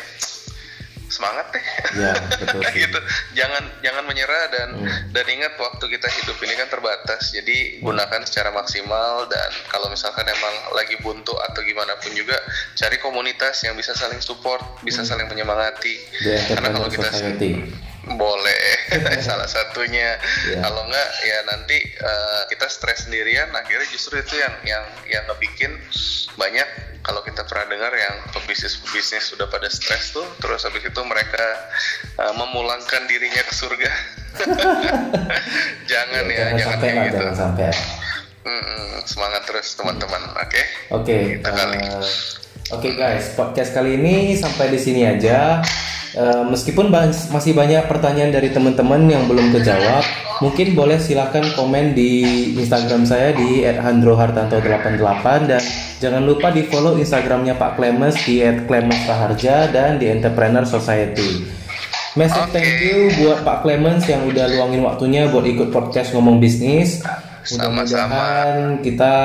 semangat 1.12 1.52
deh. 1.52 1.66
Ya, 2.00 2.16
betul 2.40 2.64
gitu. 2.72 3.00
Jangan 3.36 3.64
jangan 3.84 4.04
menyerah 4.08 4.48
dan 4.50 4.70
hmm. 4.80 5.12
dan 5.12 5.26
ingat 5.28 5.54
waktu 5.60 5.86
kita 5.92 6.08
hidup 6.08 6.40
ini 6.40 6.56
kan 6.56 6.72
terbatas. 6.72 7.36
Jadi 7.36 7.78
hmm. 7.78 7.86
gunakan 7.86 8.22
secara 8.24 8.50
maksimal 8.56 9.28
dan 9.28 9.52
kalau 9.68 9.92
misalkan 9.92 10.24
emang 10.26 10.56
lagi 10.72 10.96
buntu 11.04 11.36
atau 11.52 11.60
gimana 11.62 12.00
pun 12.00 12.16
juga 12.16 12.40
cari 12.80 12.98
komunitas 13.04 13.62
yang 13.68 13.76
bisa 13.76 13.92
saling 13.92 14.24
support 14.24 14.64
bisa 14.88 15.04
hmm. 15.04 15.10
saling 15.12 15.28
menyemangati. 15.28 16.00
Karena 16.48 16.72
kalau 16.72 16.88
kita 16.88 17.12
society 17.12 17.68
boleh. 18.08 18.64
Salah 19.28 19.46
satunya. 19.46 20.18
Yeah. 20.50 20.66
kalau 20.66 20.88
enggak 20.90 21.10
ya 21.22 21.38
nanti 21.46 21.78
uh, 22.02 22.42
kita 22.50 22.66
stres 22.66 23.06
sendirian. 23.06 23.50
Akhirnya 23.54 23.88
justru 23.94 24.18
itu 24.18 24.42
yang 24.42 24.54
yang 24.66 24.86
yang 25.06 25.24
ngebikin 25.30 25.78
banyak 26.40 26.66
kalau 27.02 27.22
kita 27.26 27.46
pernah 27.46 27.66
dengar 27.70 27.94
yang 27.94 28.16
pebisnis 28.34 28.78
pebisnis 28.82 29.26
sudah 29.34 29.50
pada 29.50 29.68
stres 29.70 30.14
tuh 30.14 30.26
terus 30.38 30.62
habis 30.66 30.86
itu 30.86 31.02
mereka 31.06 31.46
uh, 32.22 32.34
memulangkan 32.34 33.06
dirinya 33.06 33.42
ke 33.46 33.54
surga. 33.54 33.92
Jangan 35.92 36.24
ya, 36.32 36.56
ya 36.56 36.64
jangan, 36.64 36.80
sampai 36.80 36.90
gitu. 37.12 37.18
jangan 37.20 37.36
sampai. 37.36 37.70
Mm-mm, 38.42 39.06
semangat 39.06 39.44
terus 39.46 39.68
teman-teman 39.78 40.24
oke? 40.34 40.50
Okay? 40.50 40.66
oke 40.90 41.04
okay, 41.04 41.22
uh, 41.46 41.52
oke 41.52 42.82
okay 42.82 42.92
guys. 42.98 43.38
Podcast 43.38 43.76
kali 43.76 44.02
ini 44.02 44.34
sampai 44.34 44.74
di 44.74 44.80
sini 44.82 45.06
aja 45.06 45.62
Uh, 46.12 46.44
meskipun 46.52 46.92
masih 47.32 47.56
banyak 47.56 47.88
pertanyaan 47.88 48.36
dari 48.36 48.52
teman-teman 48.52 49.08
yang 49.08 49.32
belum 49.32 49.56
kejawab, 49.56 50.04
mungkin 50.44 50.76
boleh 50.76 51.00
silahkan 51.00 51.46
komen 51.56 51.96
di 51.96 52.52
Instagram 52.60 53.08
saya 53.08 53.32
di 53.32 53.64
@handrohartanto88 53.64 55.26
dan 55.48 55.64
jangan 56.04 56.24
lupa 56.28 56.52
di 56.52 56.68
follow 56.68 57.00
Instagramnya 57.00 57.56
Pak 57.56 57.80
Clemens 57.80 58.20
di 58.28 58.44
@clemensraharja 58.44 59.72
dan 59.72 60.04
di 60.04 60.12
Entrepreneur 60.12 60.68
Society. 60.68 61.62
Message 62.20 62.52
okay. 62.52 62.60
thank 62.60 62.76
you 62.84 63.08
buat 63.24 63.48
Pak 63.48 63.64
Clemens 63.64 64.04
yang 64.04 64.28
udah 64.28 64.52
luangin 64.52 64.84
waktunya 64.84 65.32
buat 65.32 65.48
ikut 65.48 65.72
podcast 65.72 66.12
ngomong 66.12 66.44
bisnis. 66.44 67.00
Mudah-mudahan 67.56 68.84
kita 68.84 69.16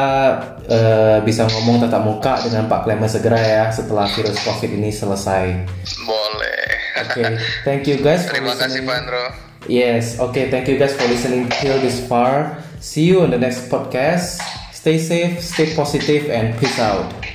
uh, 0.70 1.18
bisa 1.26 1.50
ngomong 1.50 1.82
tatap 1.82 2.06
muka 2.06 2.38
dengan 2.46 2.70
Pak 2.70 2.86
Clemens 2.86 3.18
segera 3.18 3.42
ya 3.42 3.64
setelah 3.74 4.06
virus 4.06 4.38
COVID 4.38 4.70
ini 4.78 4.94
selesai. 4.94 5.66
Boleh. 6.06 6.75
Okay, 7.10 7.38
thank 7.66 7.86
you 7.86 7.98
guys. 8.00 8.26
Terima 8.26 8.54
kasih 8.54 8.86
Pak 8.86 8.96
Andro. 9.02 9.24
Yes, 9.66 10.22
okay, 10.22 10.46
thank 10.46 10.70
you 10.70 10.78
guys 10.78 10.94
for 10.94 11.06
listening 11.10 11.50
till 11.58 11.78
this 11.82 11.98
far. 12.06 12.62
See 12.78 13.02
you 13.02 13.26
on 13.26 13.34
the 13.34 13.40
next 13.40 13.66
podcast. 13.66 14.38
Stay 14.70 15.02
safe, 15.02 15.42
stay 15.42 15.74
positive, 15.74 16.30
and 16.30 16.54
peace 16.62 16.78
out. 16.78 17.25